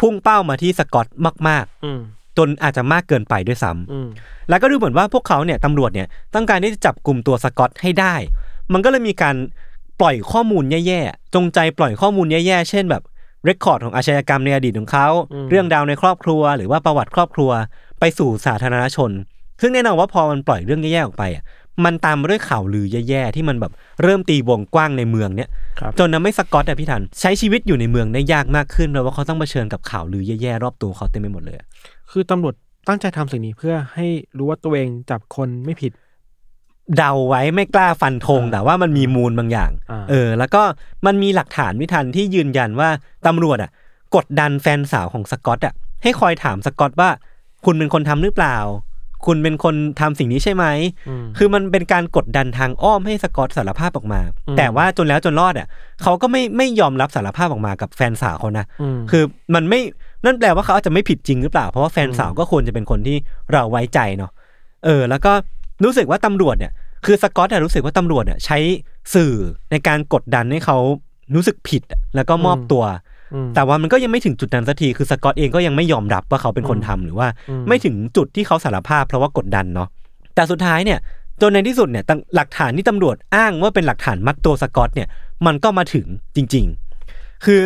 [0.00, 1.06] พุ่งเป้ามาที่สกอต
[1.48, 4.08] มากอืมๆจนอาจจะมากเกินไปด้วยซ้ำอืม
[4.48, 8.14] แล้วก็ดูเหมือนว่าพวกเขาเนี่ยตำรวจเนี่ยต้องการที่จะจับกลุ่มตัวสกอตให้ได้
[8.72, 9.36] มันก็เลยมีการ
[10.00, 13.02] ปล่อยข้อมูลแย่ๆ จงใจปล่อยข้อมูลแย่ๆ เช่นแบบ
[13.44, 15.08] เรคคอร์ดของอาชญากรรมในอดีตของเขา
[15.50, 17.50] เรื่องราวในครอบครัว หรือว่าประวัติครอบครัว
[18.00, 19.10] ไปสู่สาธารณชน
[19.60, 21.42] ซึ่งแน่นอนว่าพอมันปล่อยเรื่องแย่ๆ ออกไปอะ
[21.84, 31.66] มันตามมาด้วยข่าวลือแย่ๆที่มันแบบเริ่มตีวงกว้างในเมืองเนี่ยครับจนทำให้สกอตอะพี่ทันใช้ชีวิตอยู่ในเมืองได้ยากมากขึ้นเพราะว่าเขาต้องเผชิญกับข่าวลือแย่ๆรอบตัวเขาเต็มไปหมดเลยอะ
[32.10, 32.54] คือตำรวจ
[32.88, 34.06] ตั้งใจทำสิ่งนี้เพื่อให้
[34.38, 35.92] รู้ว่าตัวเองจับคนไม่ผิด
[36.96, 40.62] เดาไว้ไม่กล้าฟันธงอ่าแต่ว่ามันมีมูลบางอย่างอ่าเออ แล้วก็
[41.06, 42.88] มันมีหลักฐานวิทันที่ยืนยันว่า
[43.26, 43.70] ตำรวจอะ
[44.16, 47.10] กดดันแฟนสาวของสกอตอะให้คอยถามสกอตว่า
[47.64, 48.56] คุณเป็นคนทำหรือเปล่า
[49.26, 50.64] คุณเป็นคนทำสิ่งนี้ใช่ไหม
[51.08, 55.68] อืมคือมันเป็นการกดดันทางอ้อมให้สกอตสารภาพออกมาอืมแต่ว่าจนแล้วจนรอดอะ
[56.02, 58.64] เขาก็ไม่ไม่ยอมรับสารภาพออกมากับแฟนสาวเขานะ
[58.96, 59.22] มคือ
[59.54, 59.80] มันไม่
[60.24, 63.16] นั่นแปลว่าเขาอาจจะไม่ผิดจริงหรือเปล่า เพราะว่าแฟนสาวก็ควรจะเป็นคนที่
[63.52, 64.30] เราไว้ใจเนาะ
[64.84, 65.32] เออ แล้วก็
[65.84, 66.72] รู้สึกว่าตำรวจเนี่ย
[67.04, 68.58] คือสกอตอะรู้สึกว่าตำรวจอะใช้
[69.14, 69.34] สื่อ
[69.70, 70.78] ในการกดดันให้เขา
[71.34, 73.13] รู้สึกผิดอะแล้วก็มอบตัวอืม
[73.54, 79.88] แต่ว่ามันก็ยังไม่ถึงจุดนั้นสักทีคือสกอตเองก็ยังไม่ยอมรับว่าเขาเป็นคนทำหรือว่าอืมไม่ถึงจุดที่เขาสารภาพเพราะว่ากดดันเนาะ
[80.34, 80.98] แต่สุดท้ายเนี่ย
[81.42, 85.08] จนในที่สุดเนี่ยตั้งหลักฐานที่ตำรวจอ้างว่าเป็นหลักฐานมัดตัวสกอตเนี่ย
[85.46, 86.06] มันก็มาถึง
[86.36, 86.66] จริง
[87.06, 87.64] ๆ คือ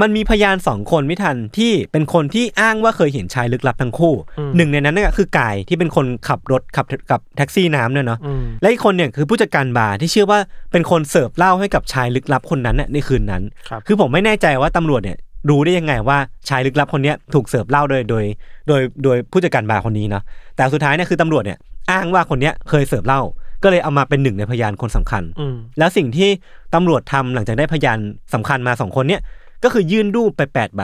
[0.00, 10.38] มันมีพยานสองคนไม่ทันที่เป็นคนที่อ้างว่าเคยเห็นชายลึกลับทั้งคู่อืมหนึ่งในนั้นเนี่ยคือกายที่เป็นคนขับรถขับกับแท็กซี่น้ำเนี่ยเนาะอืมและอีกคนเนี่ยคือผู้จัดการบาร์ที่เชื่อว่า
[10.72, 15.18] เป็นคนเสิร์ฟเหล้าให้กับชายลึกลับคนนั้นน่ะในคืนนั้นครับคือผมไม่แน่ใจว่าตำรวจเนี่ย
[15.48, 16.18] รู้ได้ยังไงว่า
[16.48, 18.24] ชายลึกลับคนเนี้ยถูกเสิร์ฟเหล้าโดยโดย
[18.68, 20.22] โดยโดยผู้จัดการบาร์คนนี้เนาะ
[20.56, 21.58] แต่สุดท้ายเนี่ยคือตำรวจเนี่ย
[21.90, 23.20] อ้างว่าคนเนี้ยเคยเสิร์ฟเหล้า
[23.62, 26.30] ก็เลยเอามาเป็นหนึ่งในพยานคนสำคัญอืมแล้วสิ่งที่
[26.74, 27.98] ตำรวจทำหลังจากได้พยาน
[28.34, 29.20] สำคัญมาสองคนเนี่ย
[29.64, 30.82] ก็คือยื่นรูปไปแปดใบ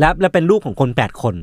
[0.00, 1.34] แล้วแล้วเป็นรูปของคนแปดคน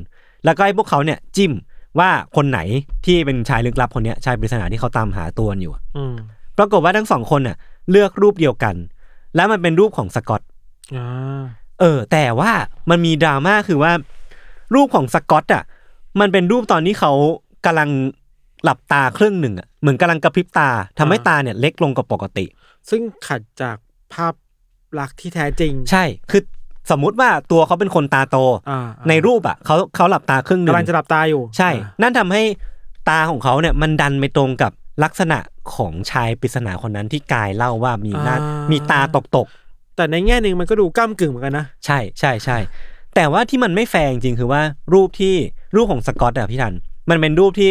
[0.44, 1.52] แล้วก็ให้พวกเขาเนี่ยจิ้ม
[1.98, 2.60] ว่าคนไหน
[3.04, 6.14] ที่เป็นชายลึกลับคนเนี้ยชายปริศนาที่เขาตามหาตัวอยู่อะอืม
[6.58, 7.56] ปรากฏว่าทั้งสองคนน่ะ
[7.90, 8.74] เลือกรูปเดียวกัน
[9.36, 10.42] แล้วมันเป็นรูปของสกอต
[10.96, 11.06] อ่า
[11.80, 12.52] เออ แต่ว่า
[12.90, 13.92] มันมีดราม่าคือว่า
[14.74, 15.64] รูปของสกอตอะ
[16.20, 17.12] มันเป็นรูปตอนที่เขา
[17.66, 17.90] กำลัง
[18.64, 22.44] หลับตาครึ่งหนึ่งอะเหมือนกำลังกระพริบตาทำให้ตาเนี่ยเล็กลงกว่าปกติ
[22.90, 23.76] ซึ่งขัดจาก
[24.12, 24.34] ภาพ
[25.00, 26.42] ลักษณ์ที่แท้จริง ใช่ คือ
[26.90, 28.36] สมมุติว่าตัวเขาเป็นคนตาโต
[28.70, 32.42] อ่าในรูปอะเขาเขาหลับตาครึ่งหนึ่งกำลังจะหลับตาอยู่ใช่ อ่านั่นทำให้
[33.08, 34.72] ตาของเขาเนี่ยมันดันไปตรงกับ
[35.04, 35.38] ลักษณะ
[35.74, 38.36] ของชายปริศนาคนนั้นที่กายเล่าว่ามีหน้า
[38.70, 42.58] มีตาตกตกๆ แต่ในแง่หนึ่งมันก็ดูก้ากึ่งเหมือนกันนะ ใช่ใช่ใช่
[43.14, 44.62] แต่ว่าที่มันไม่แฟร์จริงๆคือว่า
[44.94, 45.34] รูปที่
[45.76, 46.74] รูปของสกอตอะพี่ทัน
[47.10, 47.70] มันเป็นรูปที่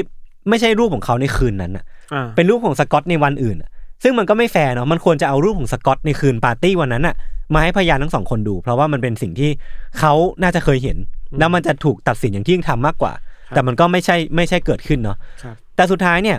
[0.49, 3.69] ไม่ใช่รูปของเขาในคืนนั้นอะอ่า เป็นรูปของสกอตในวันอื่นอะ
[4.03, 7.15] ซึ่งมันก็ไม่แฟร์เนาะมันควรจะเอารูปของสกอตในคืนปาร์ตี้วันนั้นอะ
[7.53, 9.51] มาให้พยานทั้งสองคนดู เพราะว่ามันเป็นสิ่งที่
[9.99, 10.97] เขาน่าจะเคยเห็น
[11.39, 13.13] แล้วมันจะถูกตัดสินอย่างที่ยุติธรรมมากกว่า
[13.49, 16.37] แต่มันก็ไม่ใช่ไม่ใช่เกิดขึ้นเนาะครับ แต่สุดท้ายเนี่ย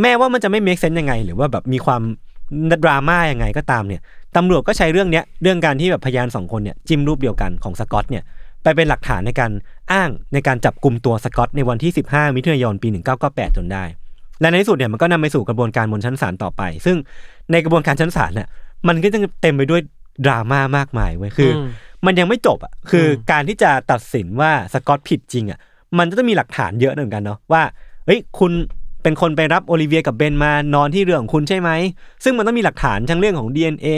[0.00, 2.02] แม้ว่ามันจะไม่ make sense ยังไง หรือว่าแบบมีความ
[2.82, 4.00] ดราม่ายังไงก็ตามเนี่ย
[4.36, 8.22] ตำรวจก็ใช้เรื่องเนี้ยเรื่องการที่แบบพยานสองคนเนี่ยจิ้มรูปเดียวกันของสกอตเนี่ย
[8.62, 9.50] ไปเป็นหลักฐานในการ
[9.92, 12.88] อ้างในการจับกลุ่มตัวสกอตในวันที่ 15 มิถุนายนปี
[13.22, 13.84] 1998 จนได้
[14.42, 16.96] และในที่สุดเนี่ยมันก็นำไปสู่กระบวนการบนชั้นศาลต่อไป ซึ่ง
[17.52, 18.48] ในกระบวนการชั้นศาลเนี่ย
[18.88, 19.80] มันก็จะเต็มไปด้วย
[20.26, 21.66] ดราม่ามากมายเว้ยคืออม
[22.06, 25.58] มันยังไม่จบอะคืออมการที่จะตัดสินว่าสกอตผิดจริงอะ
[25.98, 27.62] มันจะต้องมีหลักฐานเยอะเหมือนกันเนาะว่า
[28.06, 28.52] เฮ้ยคุณ
[29.02, 31.70] เป็นคนไปรับโอลิเวียกับเบนมานอนที่เรือของคุณใช่ไหม
[32.24, 33.88] ซึ่งมันต้องมีหลักฐานทั้งเรื่องของ DNA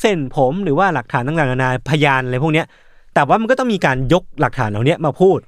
[0.00, 2.66] เส้นผมหรือว่าหลักฐานต่างๆนานาพยานอะไรพวกเนี้ย
[3.14, 5.38] แต่ว่ามันก็ต้องมีการยกหลักฐานเหล่าเนี้ยมาพูด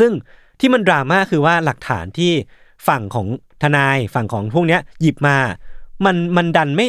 [0.00, 0.12] ซึ่ง
[0.60, 2.32] ที่มันดราม่าคือว่าหลักฐานที่
[2.88, 3.26] ฝั่งของ
[3.62, 5.36] ทนายฝั่งของพวกเนี้ยหยิบมา
[6.04, 6.88] มันมันดันไม่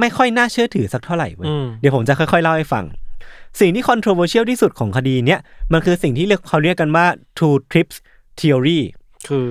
[0.00, 2.84] ไม่ค่อยน่าเชื่อถือสักเท่าไหร่เว้ยอืมเดี๋ยวผมจะค่อยๆเล่าให้ฟัง
[3.60, 5.40] สิ่งที่ controversial ที่สุดของคดีเนี้ย
[5.72, 7.06] มันคือสิ่งที่เรียกเขาเรียกกันว่า
[7.38, 7.96] two trips
[8.38, 8.80] theory
[9.28, 9.46] คือ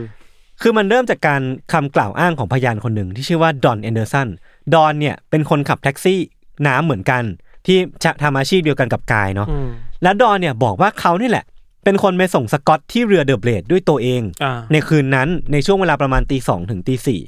[0.62, 1.42] คือมันเริ่มจากการ
[1.74, 4.28] คำกล่าวอ้างของพยานคนหนึ่งที่ชื่อว่าดอนแอนเดอร์สัน
[4.74, 6.20] ดอนเนี่ยเป็นคนขับแท็กซี่
[6.68, 7.24] น้ำเหมือนกัน
[7.66, 9.70] ที่จะทำอาชีพเดียวกันกับกายเนาะอืม
[10.04, 11.46] แล้วดอนเนี่ยบอกว่าเขานี่แหละ
[11.88, 17.22] เป็นคนไปส่งสกอตที่เรือเดอะเบลดด้วยตัวเองอ่าในคืนนั้นในช่วงเวลาประมาณตีสองถึงตีสี่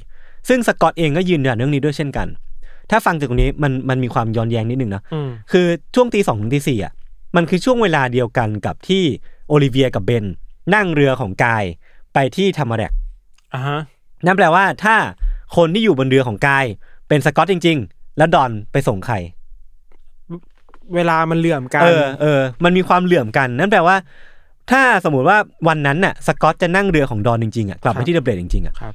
[0.48, 2.28] ซึ่งสกอตเองก็ยืนยันเรื่องนี้ด้วยเช่นกัน
[2.90, 6.92] ถ้าฟังจากตรงนี้มันมันมีความย้อนแย้งนิดนึงนะอืมคือช่วงตีสองถึงตีสี่อะ
[7.36, 9.02] มันคือช่วงเวลาเดียวกันกับที่
[9.48, 10.24] โอลิเวียกับเบน
[10.74, 11.64] นั่งเรือของกาย
[12.14, 12.92] ไปที่ธรรมแดก
[13.54, 13.80] อ่าฮะ
[14.26, 14.96] นั่นแปลว่าถ้า
[15.56, 16.64] คนที่อยู่บนเรือของกาย
[17.08, 19.16] เป็นสกอตจริง ๆ แล้วดอนไปส่งใคร
[20.94, 23.96] เวลามันเหลื่อมกัน เออเออ มันมีความเหลื่อมกัน นั่นแปลว่า
[24.70, 28.94] ถ้าสมมติว่าวันนั้นน่ะสกอตจะนั่งเรือของดอนจริงๆอะกลับไปที่เดอะเบลดจริงๆอะครับ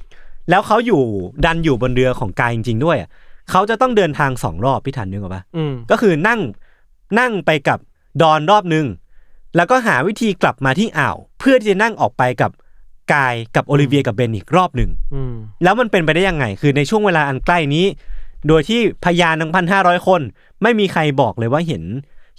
[0.50, 1.02] แล้วเขาอยู่
[1.44, 3.08] ดันอยู่บนเรือของกายจริง ๆ ด้วยอะ
[3.50, 6.40] เขาจะต้องเดินทางสองรอบพี่ทันนึกออกปะอืมก็คือนั่ง
[7.18, 7.78] นั่งไปกับ
[8.22, 8.86] ดอนรอบหนึ่ง
[9.56, 12.50] แล้วก็หาวิธีกลับมาที่อ่าว เพื่อที่จะนั่งออกไปกับ
[13.12, 17.84] กายกับโอลิเวียกับเบนอีกรอบหนึ่งอืมแล้วมันเป็นไปได้ยังไง คือในช่วงเวลาอันใกล้นี้
[18.48, 20.20] โดยที่พยานทั้งพันห้าร้อยคน
[20.62, 21.82] ไม่มีใครบอกเลยว่าเห็น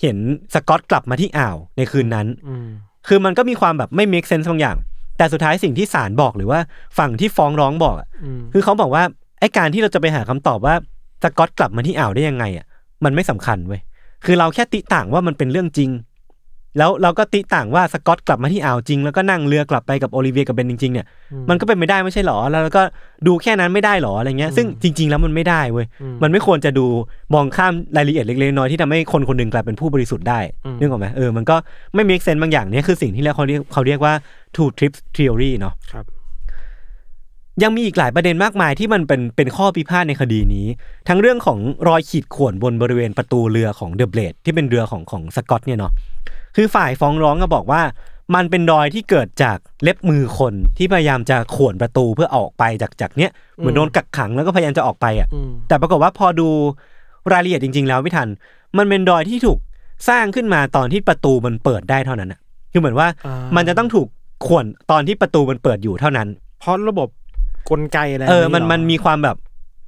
[0.02, 0.18] เห็น
[0.54, 2.68] สกอตกลับมาที่อ่าวในคืนนั้นอืม
[3.08, 4.78] คือมันก็มีความแบบไม่ make sense บางอย่าง
[5.18, 6.60] แต่สุดท้ายสิ่งที่ศาลบอกหรือว่า
[6.98, 9.04] ฝั่งที่ฟ้องร้องบอกอะอืมคือเขาบอกว่า
[9.40, 10.76] ไอ้การที่เราจะไปหาคำตอบว่า
[11.24, 12.66] สกอตกลับมาที่อ่าวได้ยังไงอะ
[13.06, 13.82] มันไม่สำคัญเว้ย
[14.26, 15.90] คือเราแค่ติต่างว่ามันเป็นเรื่องจริง
[16.78, 21.06] แล้วเราก็ติต่างว่าสกอตกลับมาที่อ่าวจริง แล้วก็นั่งเรือกลับไปกับโอลิเวียกับเบนจริงๆเนี่ย
[21.50, 22.84] มันก็เป็นไม่ได้ไม่ใช่หรอแล้วเราก็
[23.28, 25.86] ดูแค่นั้นไม่ได้หรออะไรเงี้ยซึ่งจริง ๆ แล้วมันไม่ได้เว้ย
[26.24, 26.86] มันไม่ควรจะดู
[27.34, 31.56] มองข้ามรายละเอียดเล็กๆน้อยๆที่ทำให้คนคนหนึ่งกลายเป็นผู้บริสุทธิ์ได้อืมนึกออกไหมเออมันก็
[31.96, 34.14] ไม่ make sense บางอย่างเนี่ยคือสิ่งที่เขาเรียกเขาเรียกว่า
[34.56, 36.06] two trips theory เนาะครับ
[37.64, 40.68] ยังมีอีกหลายประเด็นมากมายที่มันเป็นเป็นข้อพิพาทในคดีนี้
[41.08, 45.92] ทั้งเรื่องของรอยขีดข่วนบนบริเวณประตูเรือของเดอะเบลดที่เป็นเรือของของสกอตเนี่ยเนาะ
[46.60, 47.82] คือฝ่ายฟ้องร้องก็บอกว่า
[48.36, 56.50] มันเป็นรอยที่เกิดจากเล็บมือคนที่พยายามจะข่วนประตูเพื่อออกไปจากจากเนี้ยเหมือนโดนกักขังแล้วก็พยายามจะออกไปอะอืมแต่ปรากฏว่าพอดู
[57.32, 58.28] รายละเอียดจริง ๆ แล้วไม่ทัน
[58.78, 59.60] มันเป็นรอยที่ถูก
[60.10, 62.40] สร้างขึ้นมาตอนที่ประตูมันเปิดได้เท่านั้นอะ
[62.72, 64.08] คือเหมือนว่าอ่ามันจะต้องถูก
[64.48, 66.28] ข่วนตอนที่ประตูมันเปิดอยู่เท่านั้น
[66.60, 67.10] เพราะระบบ
[67.70, 69.38] กลไกอะไรเออมันหรมันมีความแบบ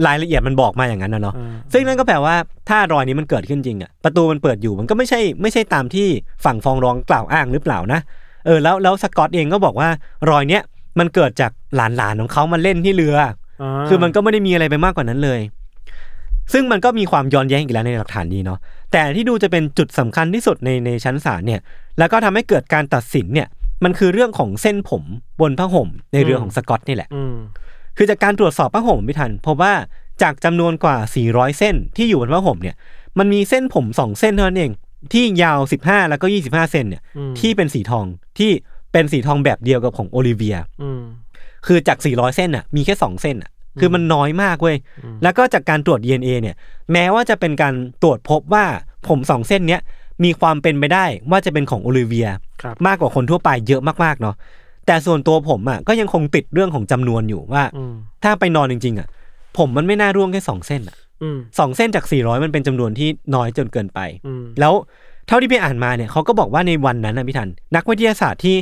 [0.05, 2.35] รายละเอียดมันบอกมาอย่างนั้นนะเนาะอ่าซึ่งนั่นก็แปลว่า
[2.69, 6.07] ถ้ารอยนี้มันเกิดขึ้นจริงอะประตูมันเปิดอยู่มันก็ไม่ใช่ไม่ใช่ตามที่
[6.45, 7.99] ฝั่งฟ้องร้องกล่าวอ้างหรือเปล่านะ
[8.45, 9.89] เออแล้วแล้วสกอตเองก็บอกว่า
[10.29, 10.63] รอยเนี้ย
[10.99, 13.29] มันเกิดจากหลานๆของเขามาเล่นที่เรือา
[13.89, 15.39] คือมันก็ไม่ได้มีอะไรไปมากกว่านั้นเลย
[16.53, 18.59] ซึ่งมันก็มีความย้อนแย้งอีกแล้วในหลักฐานนี้เนาะ
[18.91, 21.61] แต่ที่ดูจะเป็นจุดสำคัญที่สุดในในชั้นศาลเนี่ย
[21.99, 23.47] แล้วก็ทำให้เกิดการตัดสินเนี่ย
[23.83, 25.03] มันคือเรื่องของเส้นผม
[25.41, 27.35] บนผ้าห่มในเรือของสกอตนี่แหละอืม
[27.97, 29.73] คือจากการตรวจสอบผ้าห่มพี่ทันพบว่า
[30.21, 32.75] จากจำนวนกว่า 400 เส้นที่อยู่บนผ้าห่มเนี่ย
[33.17, 34.71] มันมีเส้นผมสองเส้นเท่านั้นเอง
[35.13, 38.05] ที่ยาว 15 แล้วก็ 25เซนเนี่ยอืมที่เป็นสีทอง
[38.39, 38.51] ที่
[38.91, 41.01] เป็นสีทองแบบเดียวกับของโอลิเวียอืม
[41.65, 44.77] คือจาก 400 เส้นอะ มีแค่ 2 เส้นอะ คือมันน้อยมากเว้ย
[45.23, 46.55] แล้วก็จากการตรวจ DNA เนี่ย
[46.91, 48.65] แม้ว่าจะเป็นการตรวจพบว่า
[49.07, 49.81] ผมสองเส้นเนี้ย
[50.23, 52.27] มีความเป็นไปได้ว่าจะเป็นของโอลิเวีย
[52.61, 54.35] ครับมากกว่าคนทั่วไปเยอะมากๆเนาะ
[54.89, 59.07] แต่ส่วนตัวผมอะก็ยังคงติดเรื่องของจำนวนอยู่ว่าอืมถ้าไปนอนจริง ๆ อะ
[59.57, 64.73] ผมมันไม่น่าร่วงแค่สองเส้นอะอืมสองเส้นจาก400มันเป็นจำนวนที่น้อยจนเกินไปอืมแล้ว
[65.27, 68.55] เท่าที่ไปอ่านมาเนี่ยเขาก็บอกว่าในวันนั้นนะพี่ทัน นักวิทยาศาสตร์ที่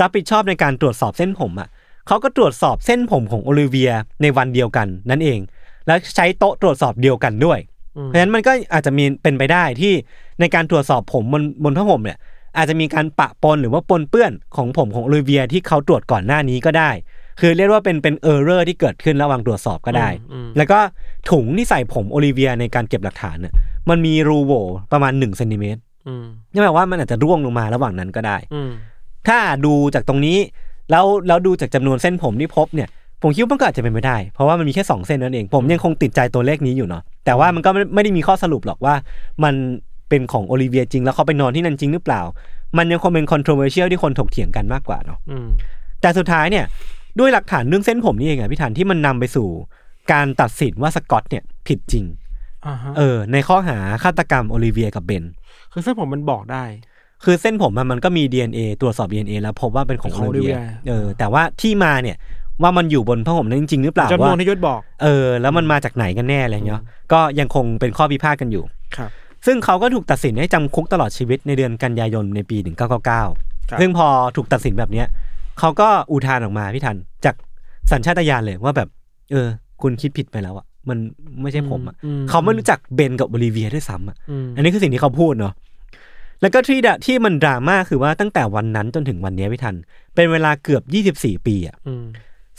[0.00, 1.68] รับผิดชอบในการตรวจสอบเส้นผมอะ
[2.06, 3.92] เขาก็ตรวจสอบเส้นผมของโอลิเวีย
[4.22, 5.38] ในวันเดียวกันนั่นเอง
[5.86, 7.58] แล้วใช้โต๊ะตรวจสอบเดียวกันด้วย
[7.96, 9.92] อืมเพราะฉะนั้นมันก็อาจจะมีเป็นไปได้ที่
[10.40, 12.18] ในการตรวจสอบผมบนบนผ้าห่มเนี่ย
[12.56, 16.90] อาจจะมีการปะปนหรือว่าปนเปื้อนของผมของโอลิเวียที่เขาตรวจก่อนหน้านี้ก็ได้
[17.40, 20.78] คือเรียกว่าเป็นเป็น error ที่เกิดขึ้นระหว่างตรวจสอบก็ได้อืมแล้วก็
[21.30, 23.52] ถุงที่ใส่ผมโอลิเวียในการเก็บหลักฐานน่ะ
[23.90, 28.70] มันมีรูโหว่ประมาณ1เซนติเมตรอืมนั่นแปลว่ามันอาจจะร่วงลงมาระหว่างนั้นก็ได้อืม
[29.28, 30.38] ถ้าดูจากตรงนี้
[30.90, 32.88] แล้วแล้วดูจากจำนวนเส้นผมที่พบเนี่ย
[33.22, 38.94] ผมคิดว่ามันก็อาจจะเป็นไปได้ เพราะว่ามันมีแค่สองเส้นนั่นเอง ผมยังคงติดใจตัวเลขนี้อยู่เนาะแต่ว่ามันก็ไม่ไม่ได้มีข้อสรุปหรอกว่า
[39.44, 39.54] มัน
[40.12, 42.20] เป็นของโอลิเวียจริง แล้วเขาไปนอนที่นั่นจริงหรือเปล่า
[42.78, 45.48] มันยังคงเป็น controversial ที่คนถกเถียงกันมากกว่าเนาะอืม
[46.00, 46.64] แต่สุดท้ายเนี่ย
[47.18, 49.48] ด้วยหลักฐานเรื่องเส้นผมนี่เองอะพี่ธันที่มันนำไปสู่
[50.12, 52.04] การตัดสินว่าสกอตเนี่ยผิดจริง
[52.66, 55.24] อ่าฮะเออ ในข้อหาฆาตกรรมโอลิเวียกับเบน
[55.72, 56.64] คือเส้นผมมันบอกได้
[57.24, 62.16] คือเส้นผมอะมันก็มี DNA ตรวจสอบ DNA แล้วพบว่าเป็นของเป็นโอของลิเวีย Olivia เออ แต่ว่าที่มาเนี่ย
[62.62, 66.82] ว่ามันอยู่บนผ้าห่มนั้นจริงๆหรือเปล่าจำนวว่านที่ยศบอก เออ แล้วมันมาจากไหนกันแน่อะไรเงี้ย
[67.12, 68.64] ก็ยังคงเป็นข้อพิพาทกันอยู่
[68.96, 69.10] ครับ
[69.46, 72.90] ซึ่งเขาก็ถูกตัดสินให้จำคุกตลอดชีวิตในเดือนกันยายนในปี 1999
[73.70, 75.06] ครับซึ่งพอถูกตัดสินแบบเนี้ย
[75.58, 77.34] เขาก็อุทานออกมาพี่ทัน จาก
[77.92, 78.88] สัญชาตญาณเลยว่าแบบ
[79.32, 79.48] เออ
[79.82, 80.98] คุณคิดผิดไปแล้วอะมัน
[81.42, 85.54] ไม่ใช่ผมอะอืมเขาไม่รู้จักเบนกับโอลิเวียด้วยซ้ำอะอืมอันนี้คือสิ่งที่เขาพูดเนาะ
[86.40, 89.74] แล้วก็ที่ดะที่มันดราม่าคือว่าตั้งแต่วันนั้นจนถึงวันนี้พี่ทัน
[90.14, 90.82] เป็นเวลาเกือบ
[91.14, 92.04] 24 ปีอะอืม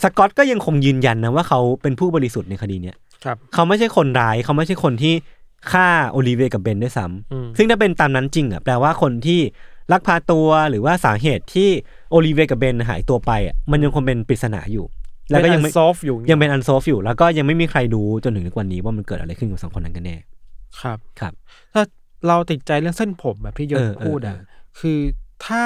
[0.02, 5.14] สกอตก็ยังคงยืนยันนะว่าเขาเป็นผู้บริสุทธิ์ในคดีเนี้ยครับเขาไม่ใช่คนร้ายเขาไม่ใช่คนที่
[5.72, 9.40] ฆ่าโอลิเวียกับเบนด้วยซ้อืมำซึ่งถ้าเป็นตามนั้นจริงอะแปลว่าคนที่
[9.92, 11.68] ลักพาตัวหรือว่าสาเหตุที่
[12.10, 14.86] โอลิเวียกับเบนหายตัวไปอะมันยังคงเป็นปริศนาอยู่
[15.30, 20.16] แล้วก็ยังไม่ซอฟอยู่ยังเป็นอันโซฟอยู่ แล้วก็ยังไม่มีใครรู้จนถึงทุกวันนี้ว่ามันเกิดอะไรขึ้นกับสองคนนั้นกันแน่
[20.80, 21.32] ครับครับ
[21.74, 21.82] ถ้า
[22.28, 24.42] เราติดใจเรื่องเส้นผมแบบที่ยศเออเออพูดอะเออ
[24.78, 24.98] คือ
[25.46, 25.64] ถ้า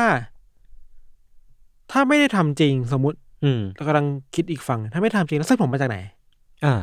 [1.91, 5.99] ถ้าไม่ได้ทำจริงสมมติ อืมเรากำลังคิดอีกฝั่งถ้าไม่ทำจริงแล้วเส้นผมมาจากไหน
[6.65, 6.75] อ่า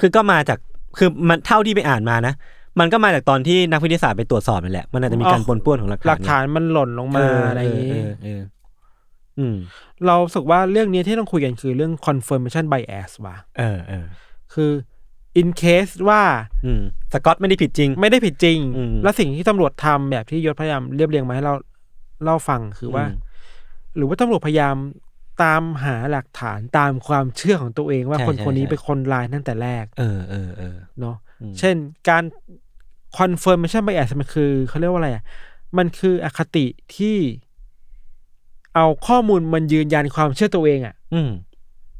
[0.00, 0.58] คือก็มาจาก
[0.98, 2.34] คือมันเท่าที่ไปอ่านมานะ
[2.80, 8.42] มันก็มาจากตอนที่นักวิทยาศาสตร์ไปตรวจสอบนั่นแหละ มันอาจจะมีการอ๋อปนป่วนของหลักฐานหลักฐานมันหล่นลงมาเอะไรอย่างเอนี้อเออ
[9.38, 9.56] อืม
[10.06, 14.06] เราสึกว่าเรื่องนี้ที่ต้องคุยกันคือเรื่อง confirmation bias ว่ะเออเออ
[14.54, 14.70] คือ
[15.40, 16.22] in case ว่า
[16.64, 16.82] อืม
[17.12, 21.54] สกอตไม่ได้ผิดจริง ไม่ได้ผิดจริงอืมแล้วสิ่งที่ตำรวจทำแบบที่ยศพยายามเรียบเรียงมาให้เรา
[22.22, 23.16] เล่าฟังคือว่าอืม
[23.96, 24.76] หรือว่าตำรวจพยายาม
[25.42, 31.76] ตามหาหลักฐานตามความเชื่อของตัวเองว่าใช่คนใช่คนนี้ใช่ เป็นคนร้ายตั้งแต่แรกเออเออเออ เนาะอืม เช่น
[32.08, 32.24] การ
[33.18, 35.24] confirmation bias มันคือเขาเรียกว่าอะไรอะ
[35.78, 36.66] มันคืออคติ
[36.96, 37.16] ที่
[38.74, 41.30] เอาข้อมูลมันยืนยันความเชื่อตัวเองอะ อืม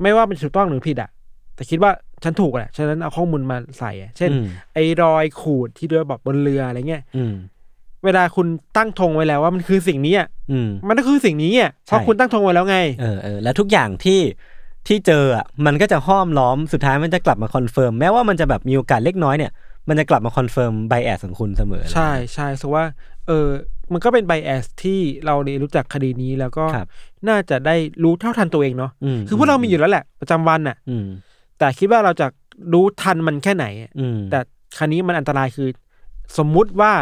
[0.02, 1.10] ไม่ว่ามันถูกต้องหรือผิดอะ
[1.54, 7.34] แต่คิดว่าฉันถูกแหละฉะนั้นเอาข้อมูลมาใส่อะเช่น อืมไอ้รอยขูดที่เรือแบบบนเรืออะไรเงี้ย อืม
[8.04, 8.46] เวลาคุณ
[8.76, 14.20] ตั้งธงไว้แล้วว่ามันคือสิ่งนี้อะอืม มันก็คือสิ่งนี้อะเพราะใช่คุณตั้งธงไว้แล้วไง เออเออแล้วทุกอย่างที่
[14.88, 19.52] ที่เจออะมันก็จะห้อมล้อมสุดท้ายมันจะกลับมา confirm แม้ว่ามันจะแบบมีโอกาสเล็กน้อยเนี่ย
[19.88, 22.84] มันจะกลับมา confirm bias ของคุณเสมอ ใช่ใช่ ว่า
[23.26, 23.46] เออ
[23.92, 26.88] มันก็เป็น bias ที่เราเรียนรู้จากคดีนี้แล้วก็ครับ
[27.28, 31.06] น่าจะได้รู้เท่าทันตัวเองเนาะอืมคือพวกเรามีอยู่แล้วแหละ ประจำวันน่ะอืม
[31.58, 32.26] แต่คิดว่าเราจะ
[32.72, 34.38] รู้ทันมันแค่ไหนอะอืมแต่
[34.78, 35.68] ครั้งนี้มันอันตรายคือ
[36.38, 36.92] สมมุติว่า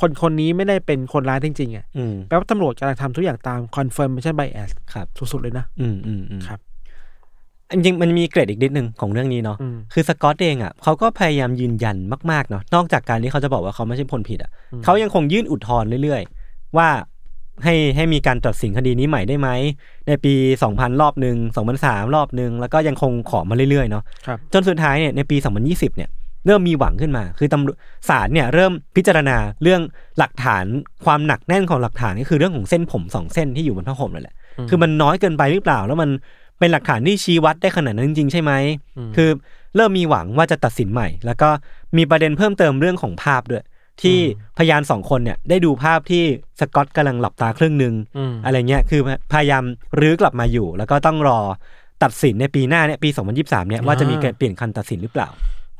[0.00, 6.60] คนคนนี้ไม่ได้เป็นคนร้ายจริงๆอะอืมแปลว่าตำรวจกำลังทำทุกอย่างตาม confirmation bias ครับ สุดๆเลยนะ อืมอืมอืมครับ
[7.72, 11.96] จริงๆมันมีเกรดอีกนิดหนึ่งของเรื่องนี้เนาะอืม คือสกอตเองอะเขาก็พยายามยืนยัน
[12.30, 14.50] มากๆเนาะนอกจากการที่เขาจะบอกว่าเขาไม่ใช่คนผิดอะ
[14.84, 16.88] เขายังคงยื่นอุทธรณ์เรื่อยๆ ว่า
[17.64, 19.48] ให้ให้มีการตัดสินคดีนี้ใหม่ได้ไหม
[20.06, 21.36] ในปี 2000 รอบหนึ่ง
[21.76, 25.36] 2003 รอบหนึ่งแล้วก็ยังคงขอมาเรื่อยๆเนาะครับ จนสุดท้ายเนี่ยในปี
[25.66, 26.10] 2020 เนี่ย
[26.46, 27.76] เริ่มมีหวังขึ้นมา คือตำรวจ
[28.08, 29.80] ศาลเนี่ยเริ่มพิจารณาเรื่อง
[30.18, 30.64] หลักฐาน
[31.04, 34.34] ความหนักแน่นของหลักฐานก็คือเรื่องของเส้นผมสองเส้นที่อยู่บนผ้าห่มนั่นแหละ
[34.68, 36.10] คือมันน้อยเกินไปหรือเปล่า แล้วมัน
[36.58, 38.52] เป็นหลักฐานที่ชี้วัดได้ขนาดนั้นจริงๆใช่ไหม
[39.16, 39.30] คือ
[39.76, 41.48] เริ่มมีหวังว่าจะตัดสินใหม่ แล้วก็
[41.96, 43.64] มีประเด็นเพิ่มเติมเรื่องของภาพด้วย
[44.02, 44.18] ที่
[44.58, 46.24] พยานสองคนเนี่ยได้ดูภาพที่
[46.60, 49.00] สกอตกำลังหลับตาครึ่งหนึ่งอืมอะไรเงี้ย คือ
[49.32, 49.64] พยายาม
[50.00, 51.38] รื้อกลับมาอยู่ แล้วก็ต้องรอ
[52.02, 55.28] ตัดสินในปีหน้าเนี่ยปี 2023เนี่ยว่าจะมีการเปลี่ยนคันตัดสินหรือเปล่า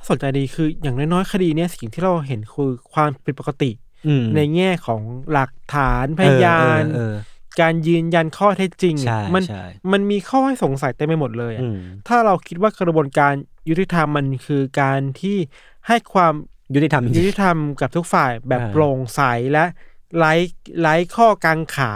[0.08, 3.70] สนใจดีคืออย่างน้อยๆคดีเนี้ยสิ่งที่เราเห็นคือความผิดปกติ
[4.06, 7.14] อืมในแง่ของหลักฐานพยานเออเออ
[7.60, 11.78] การยืนยันข้อเท็จจริงใช่มันใช่มันมีข้อให้สงสัยเต็มไปหมดเลยอะอืม
[12.08, 13.32] ถ้าเราคิดว่ากระบวนการ
[13.68, 15.36] ยุติธรรมมันคือการที่
[15.86, 16.34] ให้ความ
[16.74, 19.20] ยุติธรรมจยุริงติธรรมกับทุกฝ่ายแบบอ่าโปร่งใส
[19.52, 19.64] และ
[20.18, 20.32] ไร้
[20.80, 21.92] ไร้ข้อกังขา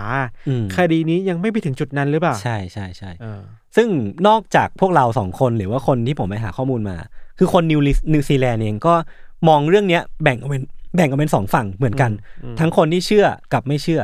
[0.48, 3.42] อืมคดีนี้ยังไม่ไปถึงจุดนั้นหรือเปล่า ใช่ใช่ใช่เออ
[3.76, 3.88] ซึ่ง
[4.28, 6.96] นอกจากพวกเราสองคนหรือว่าคนที่ผมไปหาข้อมูลมา
[7.38, 7.80] คือคนนิว
[8.12, 8.94] นิวซีแลนด์เองก็
[9.48, 10.62] มองเรื่องเนี้ยแบ่งออกเป็น
[10.96, 12.10] แบ่งออกเป็นสองฝั่งเหมือนกัน
[12.44, 14.00] อืมทั้งคนที่เชื่อกับไม่เชื่อ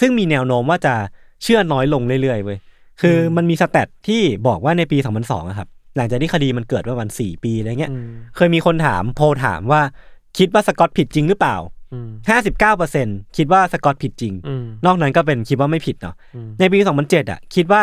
[0.00, 0.94] ซึ่งมีแนวโน้มว่าจะ
[1.42, 2.58] เชื่อน้อยลงเรื่อยๆเว้ย
[3.00, 8.06] คืออมมันมีสแตทที่บอกว่าในปี 2002อะครับ หลังจากที่คดีมันเกิดประมาณ4ปีอะไรเงี้ยอืม
[8.36, 9.82] เคยมีคนถามโพลถามว่า
[10.38, 11.56] คิดว่าสกอตผิดจริงหรือเปล่า
[11.92, 12.08] อืม
[12.72, 17.82] 59%คิดว่าสกอตผิดจริงอืมนอกนั้นก็เป็นคิดว่าไม่ผิดเนาะอืมในปี 2007อะคิดว่า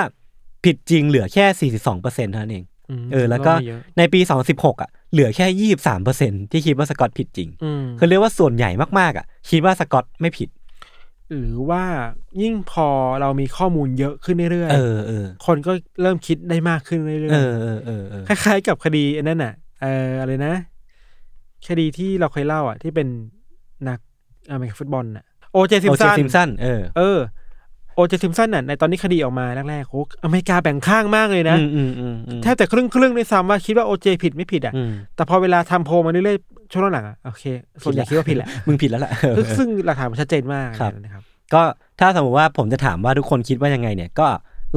[0.65, 2.70] ผิดจริงเหลือแค่ 42%เท่านั้นเองม
[3.11, 4.19] เออ แล้วก็ไม่เยอะในปี
[4.51, 5.71] 2016 อะ เหลือแค่
[6.01, 8.69] 23%ที่คิดว่าสกอตผิดจริงอืมคือเรียกว่าส่วนใหญ่
[8.99, 10.49] มากๆ อะ คิดว่าสกอตไม่ผิด
[11.29, 11.83] หรือว่า
[12.41, 12.87] ยิ่งพอ
[13.21, 15.71] เรามีข้อมูลเยอะขึ้นเรื่อยเออเออๆคนก็
[16.01, 20.53] เริ่มคิดได้มากขึ้นเรื่อยเออเออเออเออๆคล้ายๆกับคดีอันนั้นน่ะ เอออะไรนะ
[21.67, 23.07] คดีที่เราเคยเล่าอะ ที่เป็น
[23.89, 23.99] นัก
[24.51, 27.19] อเมริกันฟุตบอลน่ะ โอเจซิมโอเจสันซิมสันเออ เออ
[27.95, 37.43] โอเจซิมสันน่ะในตอนนี้คดีออกมาแรกๆโอ้อเมริกาแบ่งข้างมากเลยนะอืมอืมอืมอืมแทบแต่ครึ่งครึ่งๆด้วยซ้ำว่าคิดว่าโอเจผิดไม่ผิดอะอืมแต่พอเวลาทำโพลมาเรื่อยๆช่วงหลังๆอะโอเค
[37.83, 41.23] ส่วนใหญ่คิดว่าผิดแหละมึงผิดแล้วล่ะเออซึ่งซึ่งหลักฐานมันชัดเจนมากครับนะครับ
[41.53, 41.61] ก็
[41.99, 44.27] ถ้าสมมติว่าผมจะถามว่าทุกคนคิดว่ายังไงเนี่ยก็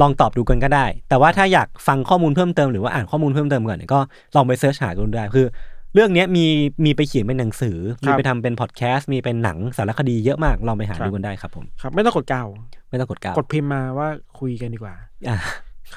[0.01, 3.99] ลองตอบดูกันก็ได้ แต่ว่าถ้าอยากฟังข้อมูลเพิ่มเติมหรือว่าอ่านข้อมูลเพิ่มเติมก่อนเนี่ยก็
[4.35, 5.47] ลองไปเสิร์ชหากันดูได้คือ
[5.93, 6.45] เรื่องเนี้ยมี
[6.85, 12.43] มีไปเขียนเป็นหนังสือคมีรับไปทำเป็นพอดแคสต์ มีเป็นหนังสารคดีเยอะมาก ลองไปหาครับดูกันได้ครับผม ครับ ไม่ต้องกดเก้า
[12.95, 14.07] ไม่ต้องกดก้าวกดพิมพ์มาว่า
[14.39, 14.93] คุยกันดีกว่า
[15.29, 15.37] อะ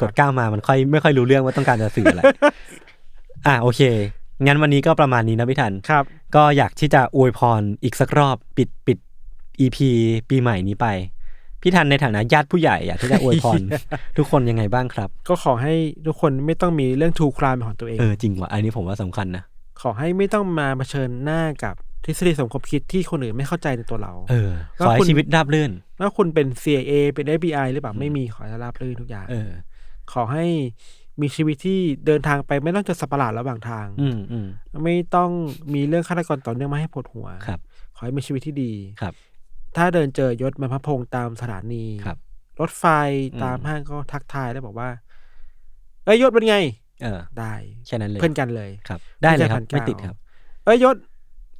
[0.02, 2.22] กดก้าวมามันค่อยไม่ค่อยรู้เรื่องว่าต้องการจะสื่ออะไร
[3.46, 3.80] อะโอเค
[4.46, 6.04] งั้นวันนี้ก็ประมาณนี้นะพี่ทัน ครับ
[6.36, 8.98] ก็อยากที่จะอวยพรอีกสักรอบปิดปิด
[9.60, 9.78] EP
[10.28, 10.86] ปีใหม่นี้ไป
[11.62, 13.60] พี่ทันในฐานะญาติผู้ใหญ่อยากที่จะอวยพร
[14.16, 15.74] ทุกคนยังไงบ้างครับ ก็ขอให้
[16.06, 19.42] ทุกคนไม่ต้องมีเรื่องทูครามของตัวเอง เออจริงว่ะอันนี้ผมว่าสำคัญนะ
[19.80, 21.74] ขอให้ไม่ต้องมาเผชิญหน้ากับ
[22.04, 29.50] ทฤษฎีสมคบคิดที่คนอื่นไม่เข้าใจในตัวเรา เออแล้วขอให้คุณชีวิตราบรื่นว่าคุณเป็น CIA เป็น FBI หรือเปล่าไม่มีขอให้ราบรื่นทุกอย่างเออ
[30.12, 30.46] ขอให้
[31.20, 34.46] มีชีวิตที่เดินทางไปไม่ต้องเจอสัตว์ประหลาดระหว่างทาง อืมอืม
[34.84, 35.30] ไม่ต้อง
[35.74, 37.60] มีเรื่องฆาตกรต่อเนื่องมาให้ปวดหัวครับ
[37.96, 39.14] ขอให้มีชีวิตที่ดีครับ
[39.76, 42.18] ถ้าเดินเจอยศมาพระพงษ์ตามสถานีครับ
[42.60, 42.84] รถไฟ
[43.42, 44.88] ตามอืมห้างก็ทักทายแล้วบอกว่า
[46.04, 46.56] เอ้ยยศเป็นไง
[47.02, 47.52] เออ ได้
[47.86, 50.16] แค่นั้นเลยเพื่อนกันเลยครับ ได้เลยครับไม่ใช่พันเก้าไม่ติดครับ
[50.64, 50.96] เอ้ยยศ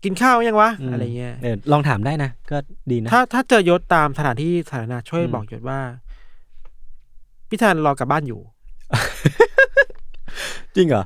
[0.04, 2.58] กินข้าวยังวะมอะไรเงี้ยเออลองถามได้นะก็
[2.90, 5.80] ดีนะ ถ้าถ้าเจอยศตามสถานที่สาธารณะช่วยอืมบอกยศว่า
[7.48, 8.40] พี่ธันรอกลับบ้านอยู่
[10.76, 11.04] จริงเหรอ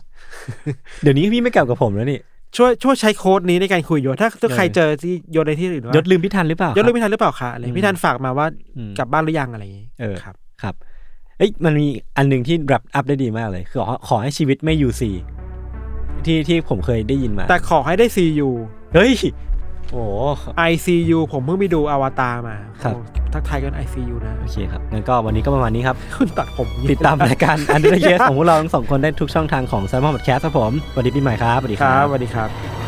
[1.03, 2.21] เดี๋ยวนี้พี่ไม่เก่ากับผมแล้วนี่
[2.57, 10.75] ช่วยช่วยใช้โค้ดนี้ในการคุยยศถ้าถ้าใครเออเจอที่ยศในที่อื่นว่ายศลืมพี่ทันหรือเปล่ายศลืมครับพี่ธันหรือเปล่าคะอะไรอืมพี่ธันฝากมาว่าอืมกลับบ้านหรือยังอะไรอย่างงี้เออครับ ครับ
[11.39, 11.87] เอ้ยมันมี
[12.17, 15.11] อันหนึ่งที่รับอัพได้ดีมากเลยคือขอขอให้ชีวิตไม่ยูซี
[16.25, 18.51] ที่ที่ผมเคยได้ยินมา แต่ขอให้ได้ CU
[18.95, 19.13] เฮ้ย
[19.93, 20.05] โอ้
[20.71, 23.01] ICU ผมเพิ่งไปดูอวตารมาครับ โอ้
[23.33, 32.82] ทักทายกัน ICU นะ โอเคครับงั้นก็วันนี้ก็ประมาณนี้ครับ คุณตัดผมติดตามรายการอันเดอร์เคสของพวกเราทั้งสองคนได้ทุกช่องทางของ s ซมอนพอดแคสต์ครับผมสวัสดีปีใหม่ครับสวัสดีคครัรับ บ สวัสดีครับ